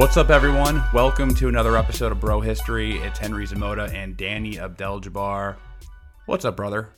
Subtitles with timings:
[0.00, 0.82] What's up, everyone?
[0.94, 2.96] Welcome to another episode of Bro History.
[2.96, 5.56] It's Henry Zamota and Danny Abdel Jabbar.
[6.24, 6.94] What's up, brother?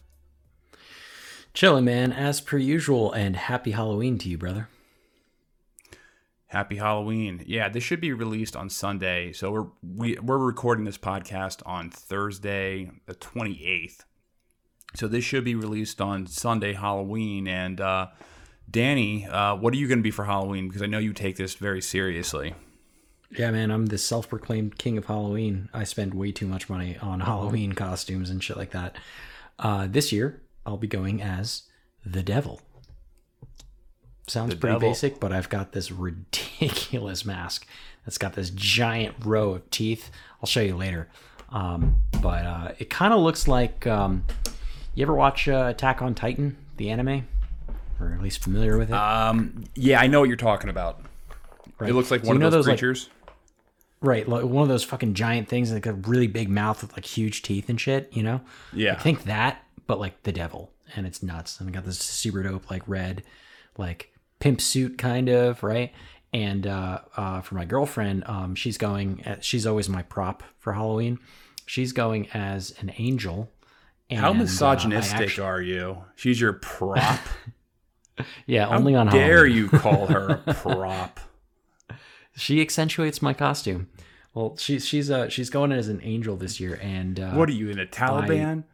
[1.52, 4.68] Chilling, man, as per usual, and happy Halloween to you, brother.
[6.46, 7.42] Happy Halloween.
[7.44, 9.32] Yeah, this should be released on Sunday.
[9.32, 14.04] So we're we, we're recording this podcast on Thursday, the 28th.
[14.94, 17.48] So this should be released on Sunday, Halloween.
[17.48, 18.06] And uh,
[18.70, 20.68] Danny, uh, what are you going to be for Halloween?
[20.68, 22.54] Because I know you take this very seriously.
[23.38, 25.68] Yeah, man, I'm the self proclaimed king of Halloween.
[25.72, 28.96] I spend way too much money on Halloween costumes and shit like that.
[29.58, 31.62] Uh, this year, I'll be going as
[32.04, 32.60] the devil.
[34.26, 34.90] Sounds The pretty devil.
[34.90, 35.90] basic, but I've got this
[36.50, 37.66] ridiculous mask
[38.04, 40.10] that's got this giant row of teeth.
[40.40, 41.08] I'll show you later.
[41.50, 44.24] Um, but uh, it kind of looks like um,
[44.94, 47.26] you ever watch uh, Attack on Titan, the anime?
[48.00, 48.94] Or at least familiar with it?
[48.94, 51.00] Um, yeah, I know what you're talking about.
[51.78, 51.90] Right.
[51.90, 53.10] It looks like So one of those, like, creatures.
[54.02, 57.06] Right, like one of those fucking giant things, like a really big mouth with like
[57.06, 58.10] huge teeth and shit.
[58.12, 58.40] You know?
[58.72, 58.94] Yeah.
[58.94, 61.60] I think that, but like the devil, and it's nuts.
[61.60, 63.22] And I got this super dope, like red,
[63.78, 65.92] like pimp suit kind of, right?
[66.34, 69.22] And uh, uh, for my girlfriend, um, she's going.
[69.24, 71.18] At, she's always my prop for Halloween.
[71.66, 73.50] She's going as an angel.
[74.10, 76.04] And, How uh, misogynistic are you?
[76.16, 77.20] She's your prop.
[78.46, 79.56] Yeah, How only on dare Halloween.
[79.56, 81.18] you call her a prop?
[82.36, 83.88] She accentuates my costume.
[84.34, 87.52] Well, she's she's uh she's going as an angel this year, and uh, What are
[87.52, 88.64] you in a Taliban?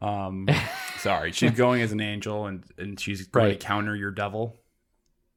[0.00, 0.48] Um,
[0.98, 3.60] sorry, she's going as an angel, and and she's going Right.
[3.60, 4.56] to counter your devil.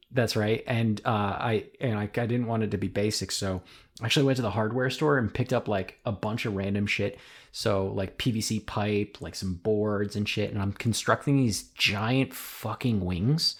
[0.09, 0.63] That's right.
[0.67, 3.61] And uh, I and I, I didn't want it to be basic, so
[4.01, 6.87] I actually went to the hardware store and picked up like a bunch of random
[6.87, 7.19] shit.
[7.51, 13.03] So like PVC pipe, like some boards and shit, and I'm constructing these giant fucking
[13.03, 13.57] wings,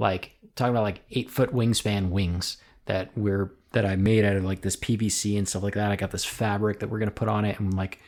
[0.00, 2.56] like talking about like eight foot wingspan wings
[2.86, 5.90] that we're that I made out of like this PVC and stuff like that.
[5.90, 8.00] I got this fabric that we're gonna put on it, and like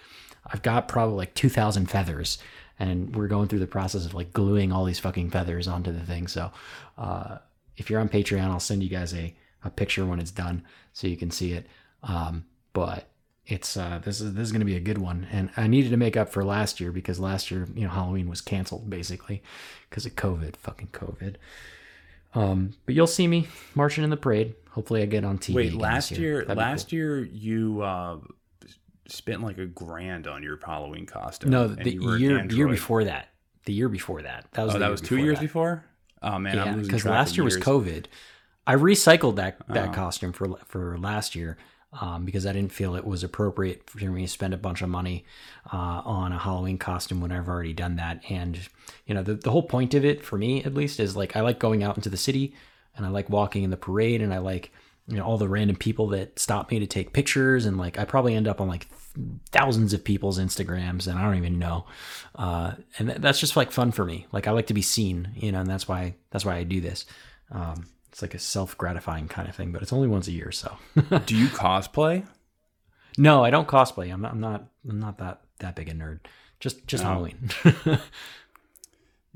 [0.46, 2.38] I've got probably like two thousand feathers,
[2.78, 6.04] and we're going through the process of like gluing all these fucking feathers onto the
[6.04, 6.28] thing.
[6.28, 6.52] So.
[6.98, 7.38] Uh,
[7.76, 9.34] if you're on Patreon, I'll send you guys a,
[9.64, 11.66] a picture when it's done so you can see it.
[12.02, 13.08] Um, but
[13.46, 15.96] it's uh, this is this is gonna be a good one, and I needed to
[15.96, 19.42] make up for last year because last year you know Halloween was canceled basically
[19.88, 21.36] because of COVID, fucking COVID.
[22.34, 24.54] Um, but you'll see me marching in the parade.
[24.76, 25.54] Hopefully, I get on TV.
[25.54, 26.98] Wait, last year, That'd last cool.
[26.98, 28.18] year you uh,
[29.08, 31.48] spent like a grand on your Halloween costume.
[31.50, 33.28] No, the an year year before that.
[33.64, 34.44] The year before that.
[34.52, 35.44] That was Oh, that was two years that.
[35.44, 35.82] before.
[36.22, 37.56] Oh man, Yeah, because last year was.
[37.56, 38.04] COVID.
[38.66, 39.92] I recycled that that Oh.
[39.92, 41.56] costume for for last year
[41.98, 44.90] um, because I didn't feel it was appropriate for me to spend a bunch of
[44.90, 45.24] money
[45.72, 48.20] uh, on a Halloween costume when I've already done that.
[48.28, 48.58] And
[49.06, 51.40] you know, the the whole point of it for me, at least, is like I
[51.40, 52.54] like going out into the city
[52.96, 54.72] and I like walking in the parade and I like
[55.08, 58.04] you know all the random people that stop me to take pictures and like I
[58.04, 58.88] probably end up on like
[59.50, 61.86] thousands of people's Instagrams and I don't even know.
[62.34, 64.26] Uh, and th- that's just like fun for me.
[64.32, 66.80] Like I like to be seen, you know, and that's why that's why I do
[66.80, 67.06] this.
[67.50, 70.50] Um, it's like a self gratifying kind of thing, but it's only once a year,
[70.50, 70.76] so.
[71.26, 72.26] Do you cosplay?
[73.18, 74.12] no, I don't cosplay.
[74.12, 74.32] I'm not.
[74.32, 74.64] I'm not.
[74.88, 76.20] I'm not that that big a nerd.
[76.60, 77.10] Just just No.
[77.10, 77.50] Halloween.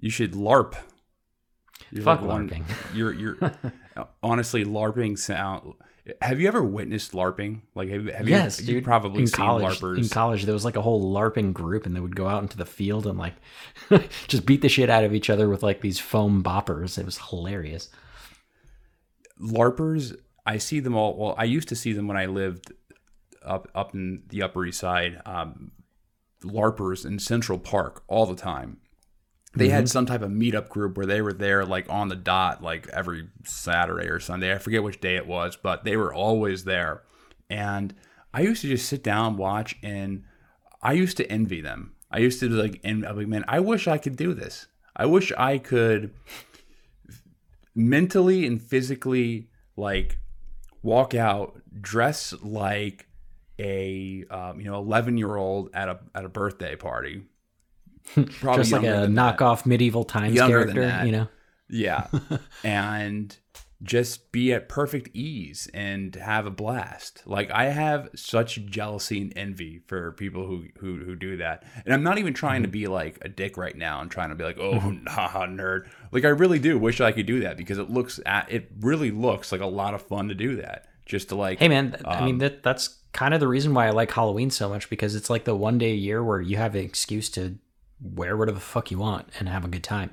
[0.03, 0.77] You should LARP.
[1.93, 2.65] You're Fuck like LARPing.
[2.95, 3.37] You're you're
[4.23, 5.75] honestly LARPing sound.
[6.23, 7.61] Have you ever witnessed LARPing?
[7.75, 8.85] Like, have, have yes, you, dude.
[8.85, 9.99] Probably in seen college, LARPers.
[9.99, 12.57] In college, there was like a whole LARPing group, and they would go out into
[12.57, 13.35] the field and like
[14.29, 16.99] just beat the shit out of each other with like these foam boppers.
[16.99, 17.91] It was hilarious.
[19.41, 20.17] LARPers,
[20.47, 21.17] I see them all.
[21.17, 22.73] Well, I used to see them when I lived
[23.45, 25.21] up up in the Upper East Side.
[25.27, 25.73] Um,
[26.43, 28.79] LARPers in Central Park all the time.
[29.53, 29.75] They Mm-hmm.
[29.75, 32.89] had some type of meetup group where they were there like on the dot, like
[32.91, 34.55] every Saturday or Sunday.
[34.55, 37.03] I forget which day it was, but they were always there.
[37.49, 37.95] And
[38.33, 40.23] I used to just sit down, watch, and
[40.83, 41.95] I used to envy them.
[42.13, 44.67] I used to like, and I'm like, man, I wish I could do this.
[44.97, 46.13] I wish I could
[47.75, 50.19] mentally and physically like
[50.83, 53.07] walk out dress like
[53.59, 57.23] a um, you know 11 year old at a at a birthday party
[58.41, 61.29] Probably just like a knockoff medieval times Younger character, you know.
[61.69, 62.09] yeah.
[62.65, 63.37] And
[63.83, 67.23] just be at perfect ease and have a blast.
[67.25, 71.65] Like i have such jealousy and envy for people who who, who do that.
[71.87, 74.35] And i'm not even trying to be like a dick right now and trying to
[74.35, 75.89] be like oh nah nerd.
[76.13, 79.11] Like i really do wish i could do that because it looks at it really
[79.11, 80.87] looks like a lot of fun to do that.
[81.07, 83.73] Just to like Hey man, th- I Um, mean that that's kind of the reason
[83.73, 86.41] why I like Halloween so much because it's like the one day a year where
[86.43, 87.57] you have an excuse to
[88.03, 90.11] wear whatever the fuck you want and have a good time.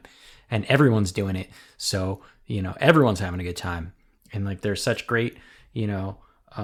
[0.50, 1.50] And everyone's doing it.
[1.78, 3.94] So, you know, everyone's having a good time.
[4.34, 5.38] And like there's such great,
[5.74, 6.18] you know,
[6.58, 6.62] uh,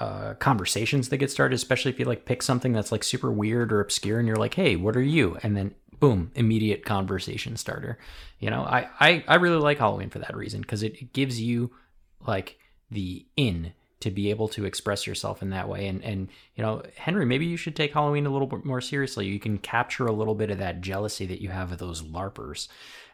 [0.00, 3.72] uh, conversations that get started, especially if you like pick something that's like super weird
[3.72, 5.38] or obscure and you're like, hey, what are you?
[5.42, 7.98] And then boom, immediate conversation starter.
[8.38, 11.40] You know, I, I, I really like Halloween for that reason because it, it gives
[11.40, 11.70] you
[12.26, 12.58] like
[12.90, 15.86] the in to be able to express yourself in that way.
[15.86, 19.26] And and you know henry maybe you should take halloween a little bit more seriously.
[19.26, 22.68] You can capture a little bit of that jealousy that you have of those larpers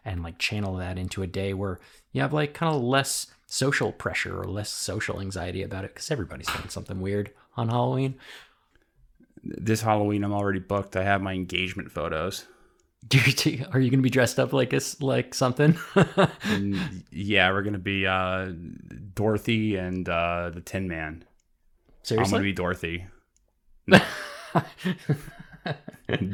[0.05, 1.79] and like channel that into a day where
[2.13, 6.11] you have like kind of less social pressure or less social anxiety about it because
[6.11, 8.15] everybody's doing something weird on halloween.
[9.45, 10.97] This halloween i'm already booked.
[10.97, 12.47] I have my engagement photos
[13.11, 15.77] you- are you going to be dressed up like this like something
[17.11, 18.51] yeah we're gonna be uh
[19.15, 21.25] dorothy and uh the tin man
[22.03, 22.25] Seriously?
[22.25, 23.07] i'm gonna be dorothy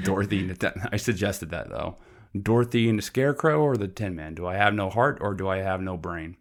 [0.03, 1.97] Dorothy and the Tin- I suggested that though.
[2.41, 4.35] Dorothy and the Scarecrow or the Tin Man?
[4.35, 6.37] Do I have no heart or do I have no brain?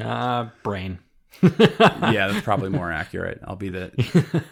[0.00, 0.98] uh brain
[1.42, 3.40] yeah, that's probably more accurate.
[3.44, 3.90] I'll be the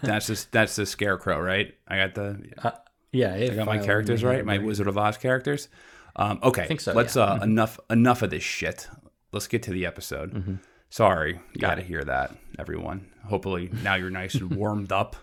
[0.03, 1.73] that's the that's the Scarecrow, right?
[1.87, 2.75] I got the
[3.15, 5.69] yeah I got my characters right, my Wizard of Oz characters.
[6.15, 7.25] Um, okay, think so, let's yeah.
[7.25, 7.41] Mm-hmm.
[7.41, 8.87] uh enough enough of this shit.
[9.31, 10.59] Let's get to the episode.
[10.89, 13.07] Sorry, you got to hear that, everyone.
[13.25, 15.15] Hopefully now you're nice and warmed up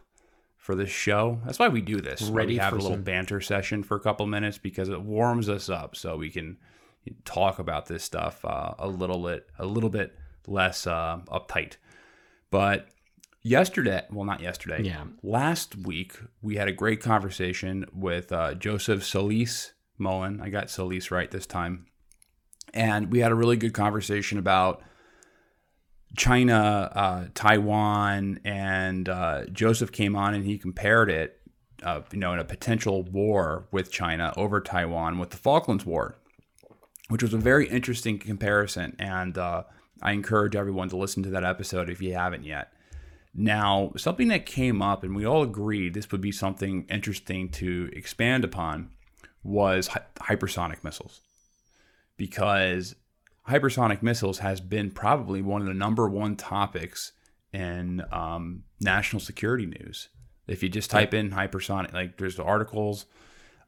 [0.57, 1.41] for this show.
[1.45, 2.23] That's why we do this.
[2.23, 5.49] Ready we have a little some- banter session for a couple minutes because it warms
[5.49, 6.59] us up, so we can
[7.25, 10.15] talk about this stuff uh, a little bit a little bit
[10.47, 11.77] less uh, uptight.
[12.51, 12.89] But
[13.43, 15.05] yesterday, well, not yesterday, Yeah.
[15.23, 20.41] last week we had a great conversation with uh, Joseph Solis Mullen.
[20.41, 21.87] I got Solis right this time,
[22.75, 24.83] and we had a really good conversation about
[26.17, 31.41] China, uh, Taiwan, and uh, Joseph came on and he compared it,
[31.83, 36.19] uh, you know, in a potential war with China over Taiwan with the Falklands War,
[37.09, 38.95] which was a very interesting comparison.
[38.99, 39.63] And uh,
[40.03, 42.73] I encourage everyone to listen to that episode if you haven't yet.
[43.35, 47.91] Now, something that came up, and we all agreed this would be something interesting to
[47.95, 48.91] expand upon,
[49.43, 51.21] was hy- hypersonic missiles.
[52.17, 52.95] Because
[53.49, 57.13] hypersonic missiles has been probably one of the number one topics
[57.53, 60.09] in um, national security news.
[60.47, 63.07] If you just type in hypersonic, like there's articles.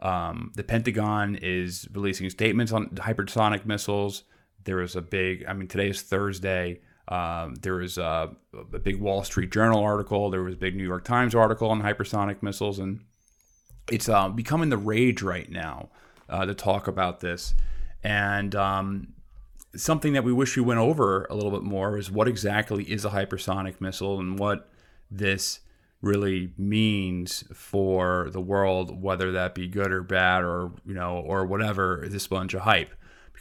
[0.00, 4.24] Um, the Pentagon is releasing statements on hypersonic missiles.
[4.64, 6.80] There was a big, I mean, today is Thursday.
[7.08, 8.30] Um, there was a,
[8.72, 10.30] a big Wall Street Journal article.
[10.30, 13.00] There was a big New York Times article on hypersonic missiles, and
[13.90, 15.90] it's uh, becoming the rage right now
[16.28, 17.54] uh, to talk about this.
[18.02, 19.08] And um,
[19.76, 23.04] something that we wish we went over a little bit more is what exactly is
[23.04, 24.70] a hypersonic missile and what
[25.10, 25.60] this
[26.00, 31.44] really means for the world, whether that be good or bad or you know or
[31.44, 32.06] whatever.
[32.08, 32.94] This bunch of hype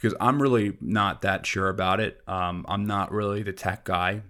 [0.04, 2.20] because I'm really not that sure about it.
[2.28, 4.20] Um, I'm not really the tech guy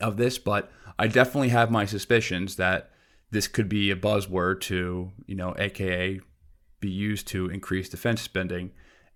[0.00, 2.88] of this, but I definitely have my suspicions that
[3.30, 6.20] this could be a buzzword to, you know, AKA
[6.80, 8.70] be used to increase defense spending.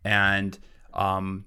[0.04, 0.58] And
[0.92, 1.46] um,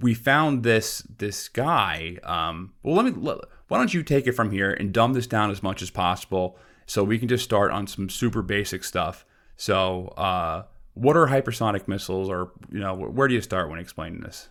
[0.00, 2.18] we found this this guy.
[2.24, 3.12] Um, well, let me.
[3.12, 3.38] Let,
[3.68, 6.58] why don't you take it from here and dumb this down as much as possible,
[6.86, 9.24] so we can just start on some super basic stuff.
[9.56, 10.64] So, uh,
[10.94, 14.48] what are hypersonic missiles, or you know, where do you start when explaining this?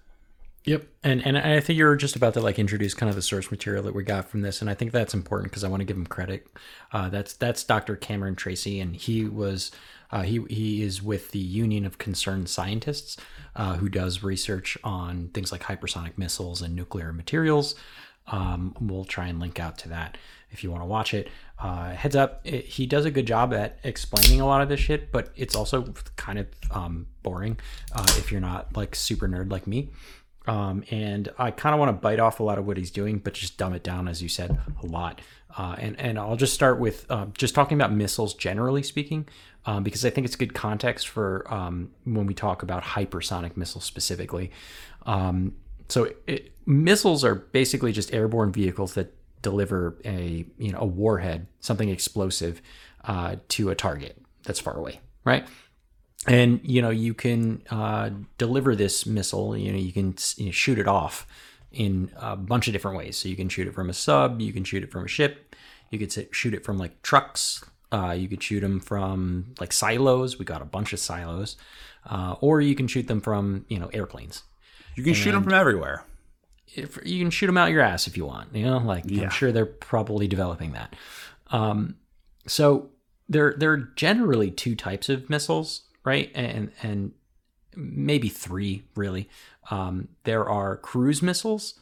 [0.64, 3.50] Yep, and and I think you're just about to like introduce kind of the source
[3.50, 5.86] material that we got from this, and I think that's important because I want to
[5.86, 6.48] give him credit.
[6.92, 7.96] Uh, that's that's Dr.
[7.96, 9.72] Cameron Tracy, and he was
[10.12, 13.18] uh, he he is with the Union of Concerned Scientists,
[13.56, 17.74] uh, who does research on things like hypersonic missiles and nuclear materials.
[18.28, 20.16] Um, we'll try and link out to that
[20.52, 21.30] if you want to watch it.
[21.60, 24.80] Uh, heads up, it, he does a good job at explaining a lot of this
[24.80, 27.58] shit, but it's also kind of um, boring
[27.96, 29.90] uh, if you're not like super nerd like me.
[30.48, 33.20] Um, and I kind of want to bite off a lot of what he's doing,
[33.20, 35.22] but just dumb it down, as you said, a lot.
[35.56, 39.28] Uh, and and I'll just start with uh, just talking about missiles generally speaking,
[39.66, 43.84] um, because I think it's good context for um, when we talk about hypersonic missiles
[43.84, 44.52] specifically.
[45.06, 45.56] Um,
[45.90, 51.48] so it, missiles are basically just airborne vehicles that deliver a you know a warhead,
[51.60, 52.62] something explosive,
[53.06, 55.46] uh, to a target that's far away, right?
[56.28, 60.52] and you know you can uh, deliver this missile you know you can you know,
[60.52, 61.26] shoot it off
[61.72, 63.18] in a bunch of different ways.
[63.18, 65.56] So you can shoot it from a sub you can shoot it from a ship
[65.90, 70.40] you could shoot it from like trucks uh, you could shoot them from like silos.
[70.40, 71.58] We got a bunch of silos.
[72.10, 74.44] Uh, or you can shoot them from you know airplanes.
[74.96, 76.04] You can and shoot them from everywhere
[76.74, 79.24] if, you can shoot them out your ass if you want you know like yeah.
[79.24, 80.96] i'm sure they're probably developing that
[81.52, 81.96] um,
[82.48, 82.90] so
[83.28, 86.32] there there are generally two types of missiles right?
[86.34, 87.12] And and
[87.76, 89.30] maybe three really.
[89.70, 91.76] Um, there are cruise missiles.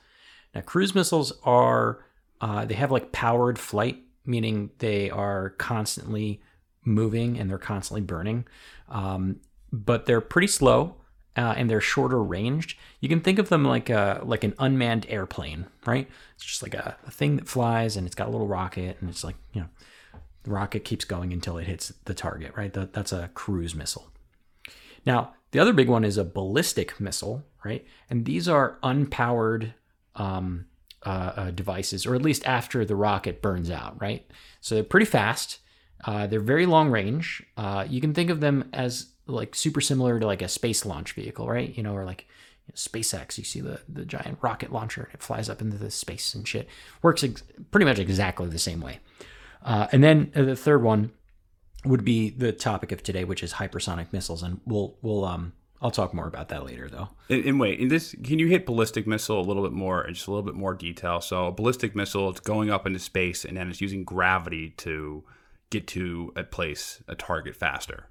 [0.53, 2.05] Now, cruise missiles are
[2.41, 6.41] uh, they have like powered flight, meaning they are constantly
[6.85, 8.45] moving and they're constantly burning,
[8.87, 9.39] um,
[9.71, 10.95] but they're pretty slow.
[11.39, 12.77] Uh, and they're shorter ranged.
[12.99, 16.05] You can think of them like a like an unmanned airplane, right?
[16.35, 19.09] It's just like a, a thing that flies and it's got a little rocket and
[19.09, 19.69] it's like you know
[20.43, 22.73] the rocket keeps going until it hits the target, right?
[22.73, 24.11] That, that's a cruise missile.
[25.05, 27.85] Now, the other big one is a ballistic missile, right?
[28.09, 29.73] And these are unpowered
[30.15, 30.65] um,
[31.05, 34.29] uh, uh, devices, or at least after the rocket burns out, right?
[34.59, 35.59] So they're pretty fast.
[36.03, 37.43] Uh, they're very long range.
[37.55, 41.13] Uh, you can think of them as like super similar to like a space launch
[41.13, 41.75] vehicle, right?
[41.75, 42.27] You know, or like
[42.67, 43.37] you know, SpaceX.
[43.37, 46.47] You see the the giant rocket launcher, and it flies up into the space and
[46.47, 46.67] shit.
[47.01, 48.99] Works ex- pretty much exactly the same way.
[49.63, 51.11] Uh, and then uh, the third one
[51.85, 55.91] would be the topic of today, which is hypersonic missiles, and we'll we'll um I'll
[55.91, 57.09] talk more about that later, though.
[57.29, 60.31] And, and, wait, this, can you hit ballistic missile a little bit more, just a
[60.31, 61.21] little bit more detail?
[61.21, 65.23] So, a ballistic missile, it's going up into space, and then it's using gravity to
[65.69, 68.09] get to a place, a target faster.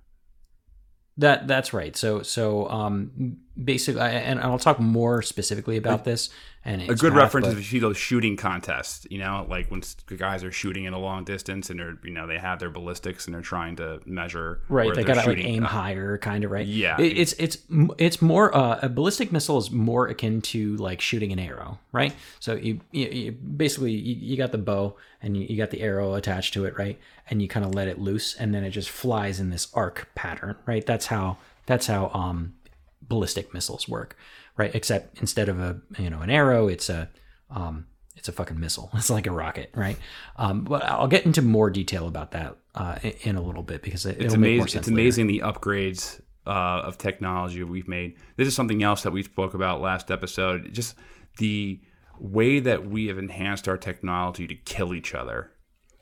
[1.18, 1.96] That that's right.
[1.96, 6.30] So so um basically, and I'll talk more specifically about this.
[6.64, 7.56] And a good path, reference but...
[7.56, 9.06] is you see those shooting contests.
[9.10, 12.10] You know, like when the guys are shooting in a long distance and they're you
[12.10, 14.60] know they have their ballistics and they're trying to measure.
[14.68, 16.66] Right, they got to like aim higher, kind of right.
[16.66, 17.58] Yeah, it, it's it's
[17.96, 22.14] it's more uh, a ballistic missile is more akin to like shooting an arrow, right?
[22.38, 25.80] So you, you, you basically you, you, got the bow and you, you got the
[25.80, 26.98] arrow attached to it, right?
[27.30, 30.08] And you kind of let it loose, and then it just flies in this arc
[30.14, 30.84] pattern, right?
[30.84, 32.54] That's how that's how um
[33.02, 34.16] ballistic missiles work
[34.58, 34.74] right?
[34.74, 37.08] Except instead of a you know an arrow, it's a
[37.50, 38.90] um, it's a fucking missile.
[38.94, 39.96] It's like a rocket, right?
[40.36, 44.04] Um, but I'll get into more detail about that uh, in a little bit because
[44.04, 44.78] it, it's amazing.
[44.78, 48.16] It's amazing the upgrades uh, of technology we've made.
[48.36, 50.74] This is something else that we spoke about last episode.
[50.74, 50.96] Just
[51.38, 51.80] the
[52.18, 55.52] way that we have enhanced our technology to kill each other.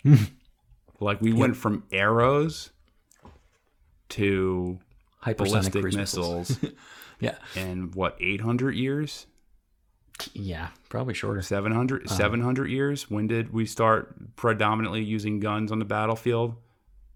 [1.01, 1.39] like we yep.
[1.39, 2.71] went from arrows
[4.11, 4.79] to
[5.37, 6.59] ballistic missiles.
[7.21, 7.37] Yeah.
[7.55, 9.27] In what, 800 years?
[10.33, 11.43] Yeah, probably shorter.
[11.43, 13.11] 700, uh, 700 years?
[13.11, 16.57] When did we start predominantly using guns on the battlefield?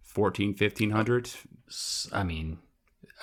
[0.02, 1.36] 14, 1500s?
[2.12, 2.58] I mean,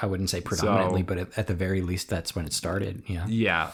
[0.02, 3.04] I wouldn't say predominantly, so, but at, at, the very least, that's when it started.
[3.08, 3.26] Yeah.
[3.28, 3.72] Yeah.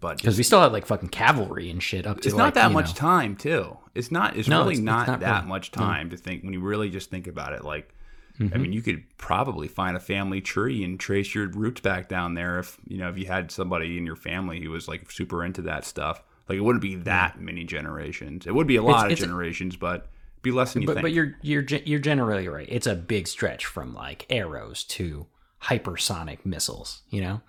[0.00, 2.54] But because we still had like fucking cavalry and shit up to it's like, not
[2.54, 2.94] that much know.
[2.94, 3.76] time too.
[3.94, 4.36] It's not.
[4.36, 6.16] It's no, really it's, not, it's not, that really, much time no.
[6.16, 7.64] to think when you really just think about it.
[7.64, 7.94] Like
[8.38, 8.54] Mm-hmm.
[8.54, 12.34] I mean, you could probably find a family tree and trace your roots back down
[12.34, 15.44] there if you know if you had somebody in your family who was like super
[15.44, 16.22] into that stuff.
[16.48, 18.46] Like it wouldn't be that many generations.
[18.46, 20.06] It would be a lot it's, of generations, but
[20.40, 21.04] be less than you but, think.
[21.04, 22.66] But you're you're you're generally right.
[22.70, 25.26] It's a big stretch from like arrows to
[25.64, 27.02] hypersonic missiles.
[27.10, 27.40] You know.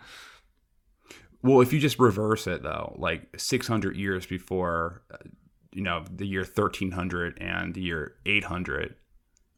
[1.43, 5.17] Well, if you just reverse it though, like 600 years before, uh,
[5.73, 8.95] you know, the year 1300 and the year 800.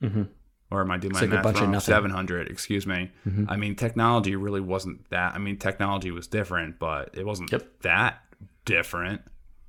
[0.01, 0.23] Mm-hmm
[0.71, 1.79] or am I doing my like math wrong?
[1.79, 3.11] Seven hundred, excuse me.
[3.27, 3.45] Mm-hmm.
[3.49, 5.33] I mean, technology really wasn't that.
[5.33, 7.81] I mean, technology was different, but it wasn't yep.
[7.81, 8.19] that
[8.65, 9.21] different.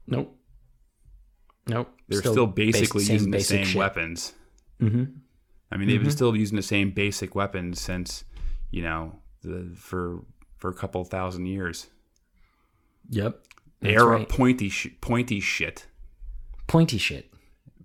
[0.06, 0.36] Nope.
[1.66, 1.92] Nope.
[2.08, 3.76] They're still, still basically basic, using the same shit.
[3.76, 4.32] weapons.
[4.80, 5.04] Mm-hmm.
[5.70, 6.16] I mean, they've been mm-hmm.
[6.16, 8.24] still using the same basic weapons since,
[8.70, 10.24] you know, the for
[10.56, 11.88] for a couple thousand years.
[13.10, 13.42] Yep.
[13.80, 14.28] That's Air right.
[14.28, 15.86] pointy sh- pointy shit.
[16.66, 17.32] Pointy shit.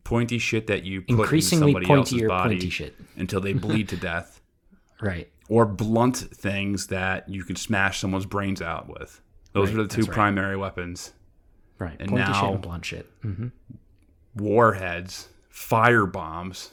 [0.04, 2.96] Pointy shit that you put Increasingly in somebody else's pointier, body pointy shit.
[3.18, 4.42] until they bleed to death.
[5.02, 5.30] Right.
[5.50, 9.22] Or blunt things that you can smash someone's brains out with.
[9.54, 10.16] Those Right, are the two that's right.
[10.16, 11.14] primary weapons.
[11.78, 11.98] Right.
[12.00, 13.10] And pointy shit now- and blunt shit.
[13.22, 13.48] hmm
[14.36, 16.72] Warheads, fire bombs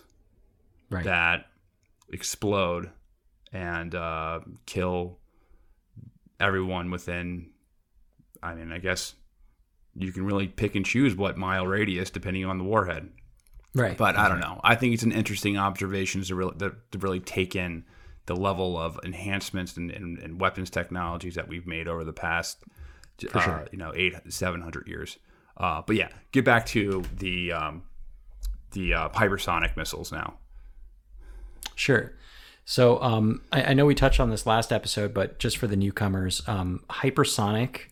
[0.91, 1.05] Right.
[1.05, 1.47] that
[2.13, 2.91] explode
[3.53, 5.19] and uh, kill
[6.41, 7.51] everyone within.
[8.43, 9.15] I mean, I guess
[9.95, 13.09] you can really pick and choose what mile radius depending on the warhead.
[13.75, 13.97] right.
[13.97, 14.61] But I don't know.
[14.63, 17.85] I think it's an interesting observation to really to, really take in
[18.27, 22.63] the level of enhancements and, and, and weapons technologies that we've made over the past,
[23.35, 23.67] uh, sure.
[23.73, 25.19] you know, eight seven hundred years.
[25.57, 27.83] Uh, but yeah, get back to the um,
[28.73, 30.35] the uh, hypersonic missiles now.
[31.75, 32.13] Sure.
[32.65, 35.77] So um, I, I know we touched on this last episode, but just for the
[35.77, 37.87] newcomers, um, hypersonic,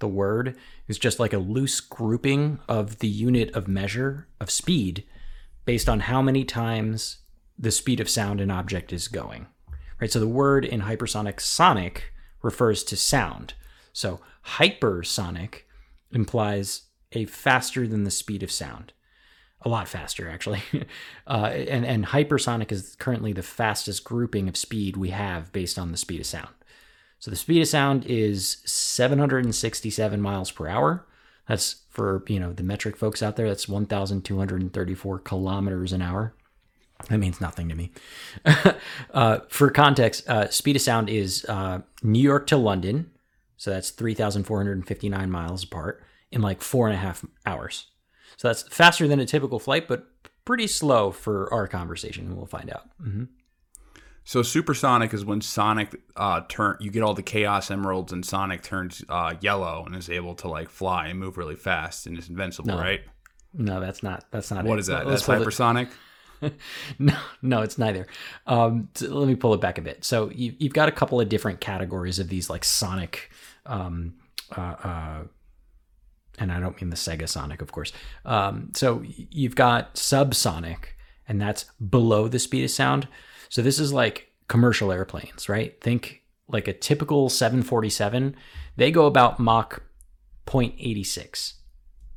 [0.00, 0.56] the word,
[0.88, 5.04] is just like a loose grouping of the unit of measure of speed
[5.64, 7.18] based on how many times
[7.58, 9.46] the speed of sound an object is going.
[10.00, 10.10] Right.
[10.10, 13.54] So the word in hypersonic sonic refers to sound.
[13.92, 15.62] So hypersonic
[16.10, 18.92] implies a faster than the speed of sound
[19.62, 20.62] a lot faster actually
[21.26, 25.90] uh, and, and hypersonic is currently the fastest grouping of speed we have based on
[25.90, 26.48] the speed of sound
[27.20, 31.06] so the speed of sound is 767 miles per hour.
[31.46, 36.34] That's for you know the metric folks out there that's 1234 kilometers an hour.
[37.08, 37.92] That means nothing to me.
[39.12, 43.10] Uh, for context uh, speed of sound is uh, new york to london.
[43.56, 47.88] So that's 3459 miles apart in like four and a half hours.
[48.36, 50.06] So that's faster than a typical flight, but
[50.44, 52.36] pretty slow for our conversation.
[52.36, 52.88] We'll find out.
[53.02, 53.24] hmm
[54.30, 58.62] So supersonic is when Sonic uh, turn you get all the Chaos Emeralds and Sonic
[58.62, 62.28] turns uh, yellow and is able to like fly and move really fast and is
[62.28, 62.78] invincible, No.
[62.78, 63.00] right?
[63.52, 64.26] No, that's not.
[64.30, 64.64] That's not.
[64.64, 64.82] What it.
[64.82, 65.04] is that?
[65.08, 65.90] Let's That's it- hypersonic.
[67.00, 68.06] No, no, it's neither.
[68.46, 70.04] Um, t- let me pull it back a bit.
[70.04, 73.32] So you, you've got a couple of different categories of these like Sonic,
[73.66, 74.14] um,
[74.56, 75.18] uh, uh,
[76.38, 77.92] and I don't mean the Sega Sonic, of course.
[78.24, 80.94] Um, so you've got subsonic,
[81.26, 83.08] and that's below the speed of sound.
[83.50, 85.78] So this is like commercial airplanes, right?
[85.80, 88.34] Think like a typical 747.
[88.76, 89.82] They go about Mach
[90.46, 91.54] 0.86,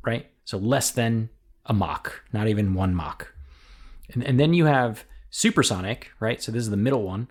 [0.06, 0.28] right?
[0.46, 1.30] So less than
[1.66, 3.34] a Mach, not even one Mach.
[4.14, 6.42] And, and then you have supersonic, right?
[6.42, 7.28] So this is the middle one.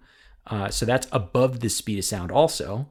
[0.47, 2.89] Uh, so that's above the speed of sound also.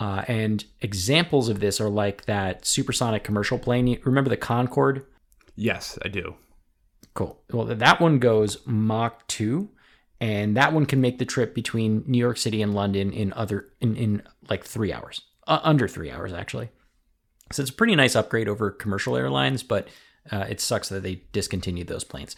[0.00, 3.86] Uh, and examples of this are like that supersonic commercial plane.
[3.86, 5.06] You remember the Concorde?
[5.54, 6.34] Yes, I do.
[7.14, 7.40] Cool.
[7.52, 9.68] Well, that one goes Mach 2,
[10.24, 13.68] and that one can make the trip between New York City and London in other
[13.82, 16.70] in, in like three hours, uh, under three hours actually.
[17.52, 19.88] So it's a pretty nice upgrade over commercial airlines, but
[20.32, 22.36] uh, it sucks that they discontinued those planes.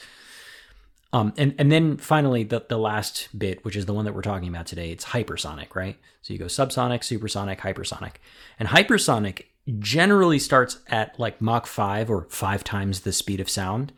[1.12, 4.22] Um, and and then finally the the last bit, which is the one that we're
[4.22, 5.96] talking about today, it's hypersonic, right?
[6.22, 8.14] So you go subsonic, supersonic, hypersonic,
[8.58, 9.44] and hypersonic
[9.78, 13.92] generally starts at like Mach five or five times the speed of sound.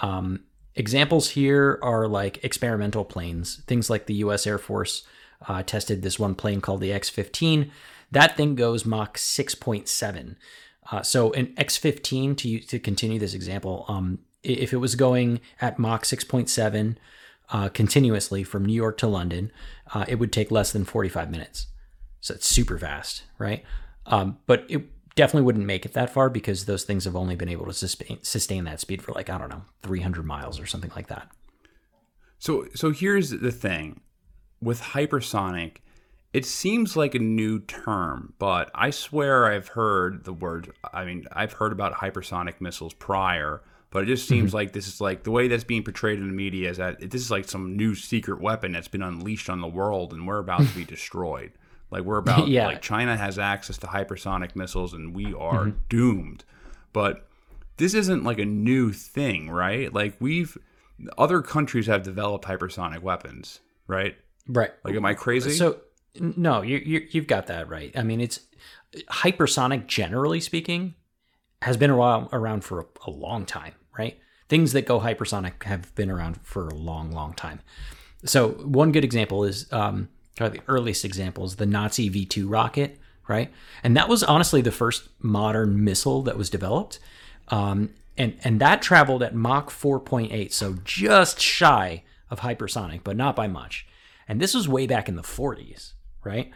[0.00, 4.46] Um, examples here are like experimental planes, things like the U.S.
[4.46, 5.04] Air Force
[5.48, 7.70] uh, tested this one plane called the X-15.
[8.10, 10.36] That thing goes Mach 6.7.
[10.90, 15.78] Uh, so an X-15 to to continue this example, um, if it was going at
[15.78, 16.96] Mach 6.7
[17.50, 19.52] uh, continuously from New York to London,
[19.94, 21.68] uh, it would take less than 45 minutes.
[22.20, 23.64] So it's super fast, right?
[24.06, 27.48] Um, but it definitely wouldn't make it that far because those things have only been
[27.48, 30.92] able to sustain, sustain that speed for like I don't know 300 miles or something
[30.96, 31.28] like that.
[32.38, 34.00] So so here's the thing
[34.60, 35.78] with hypersonic
[36.32, 41.26] it seems like a new term, but I swear I've heard the word I mean
[41.32, 44.56] I've heard about hypersonic missiles prior, but it just seems mm-hmm.
[44.56, 47.20] like this is like the way that's being portrayed in the media is that this
[47.20, 50.60] is like some new secret weapon that's been unleashed on the world and we're about
[50.66, 51.52] to be destroyed.
[51.92, 52.66] Like we're about Yeah.
[52.66, 56.44] like China has access to hypersonic missiles and we are doomed.
[56.92, 57.28] But
[57.76, 59.92] this isn't like a new thing, right?
[59.92, 60.56] Like we've
[61.18, 64.16] other countries have developed hypersonic weapons, right?
[64.48, 64.70] Right.
[64.84, 65.52] Like, am I crazy?
[65.52, 65.80] So
[66.20, 67.92] no, you, you you've got that right.
[67.96, 68.40] I mean, it's
[69.10, 69.86] hypersonic.
[69.86, 70.94] Generally speaking,
[71.62, 74.18] has been around for a, a long time, right?
[74.48, 77.60] Things that go hypersonic have been around for a long, long time.
[78.24, 80.08] So one good example is, um,
[80.40, 83.52] or the earliest examples, the Nazi V two rocket, right?
[83.82, 86.98] And that was honestly the first modern missile that was developed.
[87.48, 93.36] Um, and and that traveled at Mach 4.8, so just shy of hypersonic, but not
[93.36, 93.86] by much.
[94.28, 95.92] And this was way back in the 40s,
[96.24, 96.50] right?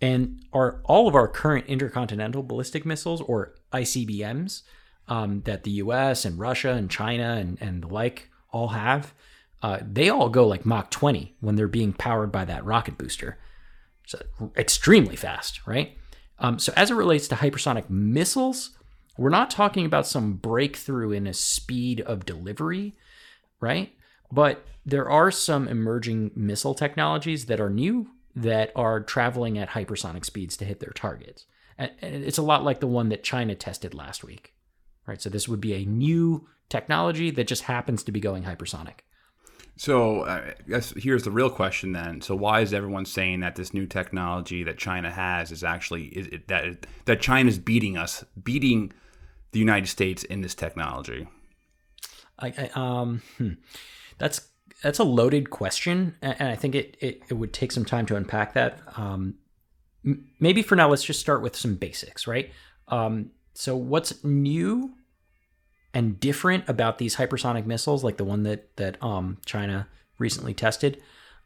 [0.00, 4.62] And are all of our current intercontinental ballistic missiles, or ICBMs,
[5.08, 9.14] um, that the US and Russia and China and, and the like all have,
[9.62, 13.38] uh, they all go like Mach 20 when they're being powered by that rocket booster.
[14.06, 14.18] So
[14.56, 15.96] extremely fast, right?
[16.38, 18.70] Um, so as it relates to hypersonic missiles,
[19.16, 22.94] we're not talking about some breakthrough in a speed of delivery,
[23.60, 23.92] right?
[24.30, 30.24] But there are some emerging missile technologies that are new that are traveling at hypersonic
[30.24, 31.44] speeds to hit their targets.
[31.78, 34.54] And it's a lot like the one that China tested last week,
[35.06, 35.20] right?
[35.20, 39.00] So this would be a new technology that just happens to be going hypersonic.
[39.76, 42.20] So uh, I guess here's the real question then.
[42.20, 46.26] So why is everyone saying that this new technology that China has is actually is
[46.28, 48.92] it, that that China's beating us, beating
[49.52, 51.26] the United States in this technology?
[52.38, 53.52] I, I um, hmm.
[54.18, 54.48] that's
[54.82, 58.16] that's a loaded question, and I think it, it, it would take some time to
[58.16, 58.80] unpack that.
[58.96, 59.36] Um,
[60.40, 62.50] maybe for now, let's just start with some basics, right?
[62.88, 64.94] Um, so, what's new
[65.94, 71.02] and different about these hypersonic missiles, like the one that that um, China recently tested,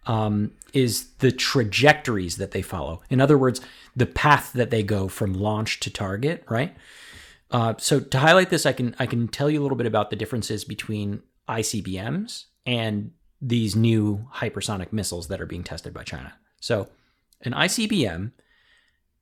[0.06, 3.02] um, is the trajectories that they follow.
[3.10, 3.60] In other words,
[3.94, 6.76] the path that they go from launch to target, right?
[7.50, 10.10] Uh, so to highlight this, I can I can tell you a little bit about
[10.10, 16.34] the differences between ICBMs and these new hypersonic missiles that are being tested by China.
[16.60, 16.88] So,
[17.42, 18.32] an ICBM,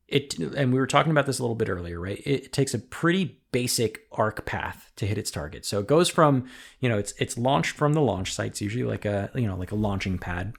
[0.08, 2.20] it and we were talking about this a little bit earlier, right?
[2.24, 5.64] It, takes a pretty basic arc path to hit its target.
[5.64, 6.46] So it goes from,
[6.80, 8.52] you know, it's it's launched from the launch site.
[8.52, 10.54] It's usually like a you know like a launching pad,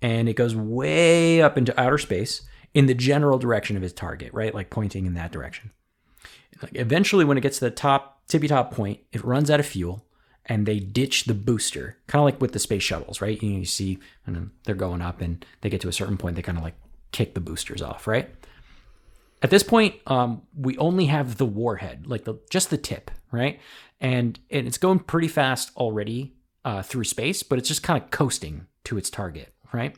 [0.00, 2.42] and it goes way up into outer space
[2.74, 4.54] in the general direction of its target, right?
[4.54, 5.72] Like pointing in that direction.
[6.62, 9.66] Like eventually, when it gets to the top tippy top point, it runs out of
[9.66, 10.04] fuel
[10.46, 13.40] and they ditch the booster, kind of like with the space shuttles, right?
[13.42, 16.36] You, know, you see, and they're going up, and they get to a certain point,
[16.36, 16.76] they kind of like
[17.12, 18.30] kick the boosters off, right?
[19.42, 23.60] At this point, um, we only have the warhead, like the just the tip, right?
[24.00, 28.10] And and it's going pretty fast already uh, through space, but it's just kind of
[28.10, 29.96] coasting to its target, right?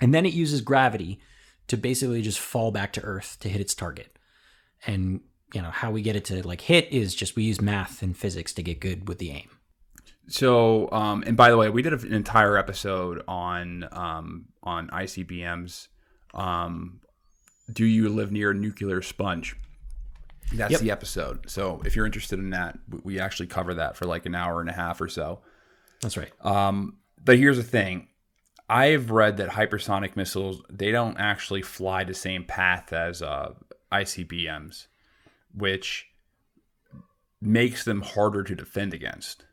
[0.00, 1.20] And then it uses gravity
[1.68, 4.16] to basically just fall back to Earth to hit its target.
[4.86, 5.20] And
[5.54, 8.16] you know how we get it to like hit is just we use math and
[8.16, 9.50] physics to get good with the aim
[10.28, 15.88] so um, and by the way we did an entire episode on um, on icbms
[16.34, 17.00] um,
[17.72, 19.56] do you live near a nuclear sponge?
[20.52, 20.80] That's yep.
[20.80, 21.48] the episode.
[21.48, 24.68] So if you're interested in that we actually cover that for like an hour and
[24.68, 25.40] a half or so.
[26.02, 26.32] That's right.
[26.40, 28.08] Um, but here's the thing.
[28.68, 33.54] I've read that hypersonic missiles they don't actually fly the same path as uh,
[33.92, 34.86] icbms
[35.54, 36.06] which
[37.40, 39.44] makes them harder to defend against.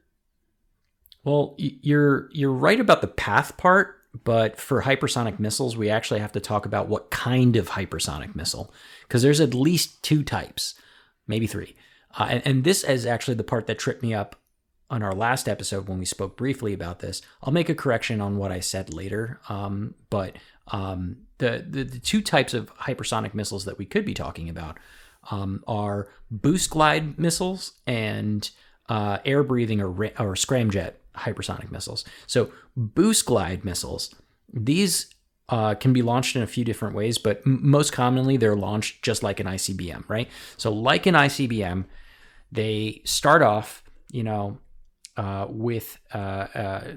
[1.23, 6.31] Well, you're you're right about the path part, but for hypersonic missiles, we actually have
[6.33, 10.75] to talk about what kind of hypersonic missile, because there's at least two types,
[11.27, 11.75] maybe three.
[12.17, 14.35] Uh, and, and this is actually the part that tripped me up
[14.89, 17.21] on our last episode when we spoke briefly about this.
[17.43, 21.99] I'll make a correction on what I said later, um, but um, the, the the
[21.99, 24.77] two types of hypersonic missiles that we could be talking about
[25.29, 28.49] um, are boost glide missiles and
[28.89, 32.05] uh, air breathing or, or scramjet hypersonic missiles.
[32.25, 34.13] So, boost glide missiles,
[34.53, 35.13] these
[35.49, 39.03] uh, can be launched in a few different ways, but m- most commonly they're launched
[39.03, 40.29] just like an ICBM, right?
[40.57, 41.85] So, like an ICBM,
[42.51, 44.59] they start off, you know,
[45.15, 46.93] uh, with uh, uh,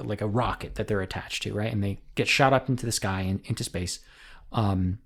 [0.00, 1.72] like a rocket that they're attached to, right?
[1.72, 4.00] And they get shot up into the sky and into space,
[4.52, 4.98] um,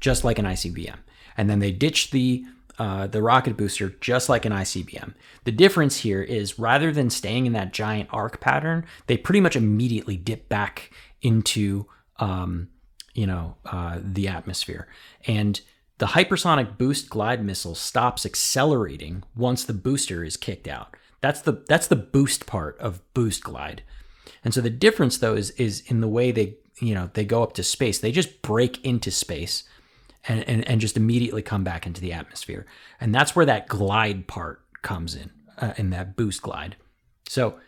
[0.00, 0.96] just like an ICBM
[1.36, 2.44] and then they ditch the
[2.78, 5.14] uh, the rocket booster just like an ICBM.
[5.44, 9.56] The difference here is rather than staying in that giant arc pattern, they pretty much
[9.56, 10.90] immediately dip back
[11.22, 11.86] into
[12.18, 12.68] um,
[13.14, 14.88] you know uh, the atmosphere
[15.26, 15.60] and
[15.98, 20.96] the hypersonic boost glide missile stops accelerating once the booster is kicked out.
[21.20, 23.82] That's the that's the boost part of boost glide.
[24.42, 27.42] And so the difference though is is in the way they you know they go
[27.42, 27.98] up to space.
[27.98, 29.64] They just break into space
[30.26, 32.66] and, and, and just immediately come back into the atmosphere.
[33.00, 36.76] And that's where that glide part comes in, uh, in that boost glide.
[37.28, 37.58] So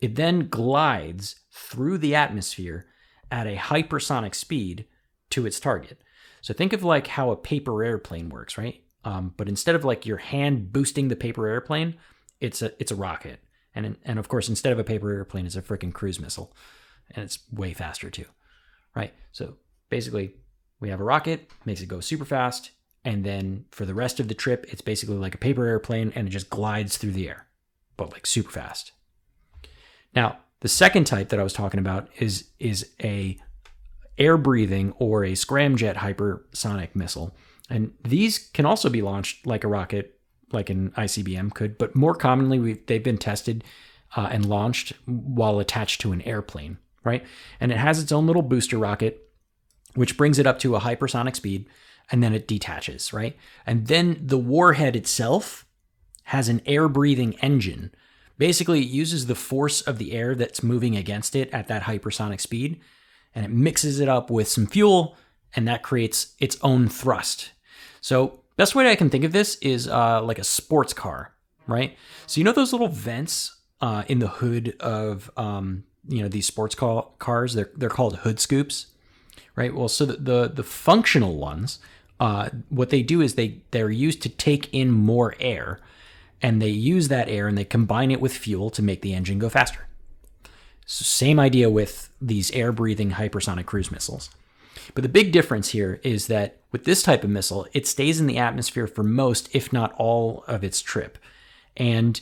[0.00, 2.86] it then glides through the atmosphere
[3.30, 4.86] at a hypersonic speed
[5.30, 6.02] to its target.
[6.40, 8.82] So think of like how a paper airplane works, right?
[9.04, 11.96] Um, but instead of like your hand boosting the paper airplane,
[12.40, 13.40] it's a it's a rocket,
[13.74, 16.54] and and of course instead of a paper airplane, it's a freaking cruise missile,
[17.10, 18.26] and it's way faster too,
[18.94, 19.12] right?
[19.32, 19.56] So
[19.88, 20.34] basically,
[20.80, 22.70] we have a rocket, makes it go super fast,
[23.04, 26.28] and then for the rest of the trip, it's basically like a paper airplane and
[26.28, 27.46] it just glides through the air,
[27.96, 28.92] but like super fast.
[30.14, 33.38] Now, the second type that I was talking about is is a
[34.18, 37.34] air breathing or a scramjet hypersonic missile.
[37.70, 40.18] And these can also be launched like a rocket,
[40.52, 43.62] like an ICBM could, but more commonly, they've been tested
[44.16, 47.24] uh, and launched while attached to an airplane, right?
[47.60, 49.27] And it has its own little booster rocket,
[49.98, 51.66] which brings it up to a hypersonic speed,
[52.10, 53.36] and then it detaches, right?
[53.66, 55.66] And then the warhead itself
[56.24, 57.90] has an air breathing engine.
[58.38, 62.40] Basically, it uses the force of the air that's moving against it at that hypersonic
[62.40, 62.80] speed,
[63.34, 65.16] and it mixes it up with some fuel,
[65.56, 67.50] and that creates its own thrust.
[68.00, 71.34] So, best way I can think of this is uh, like a sports car,
[71.66, 71.96] right?
[72.28, 76.46] So, you know those little vents uh, in the hood of um, you know these
[76.46, 77.54] sports car- cars?
[77.54, 78.86] They're they're called hood scoops,
[79.58, 79.74] right?
[79.74, 81.80] Well, so the the, the functional ones,
[82.20, 85.80] uh, what they do is they they're used to take in more air,
[86.40, 89.40] and they use that air and they combine it with fuel to make the engine
[89.40, 89.86] go faster.
[90.86, 94.30] So same idea with these air breathing hypersonic cruise missiles.
[94.94, 98.26] But the big difference here is that with this type of missile, it stays in
[98.26, 101.18] the atmosphere for most, if not all, of its trip.
[101.76, 102.20] And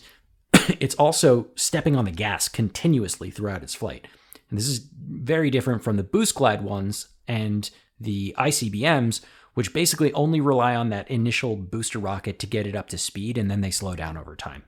[0.81, 4.09] it's also stepping on the gas continuously throughout its flight.
[4.51, 9.23] And this is very different from the boost glide ones and the ICBMs,
[9.55, 13.39] which basically only rely on that initial booster rocket to get it up to speed
[13.39, 14.65] and then they slow down over time.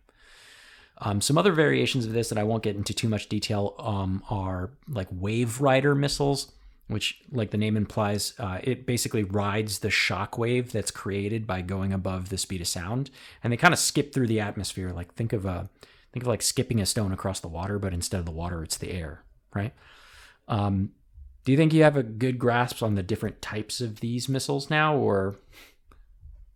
[1.01, 4.23] Um, some other variations of this that I won't get into too much detail um,
[4.31, 6.53] are like Wave Rider missiles,
[6.88, 11.61] which, like the name implies, uh, it basically rides the shock wave that's created by
[11.61, 13.11] going above the speed of sound,
[13.44, 14.90] and they kind of skip through the atmosphere.
[14.90, 15.68] Like think of a
[16.12, 18.79] think of like skipping a stone across the water, but instead of the water, it's
[18.79, 19.23] the air,
[19.55, 19.75] right?
[20.49, 20.92] Um,
[21.49, 24.69] do you think you have a good grasp on the different types of these missiles
[24.69, 25.35] now, or?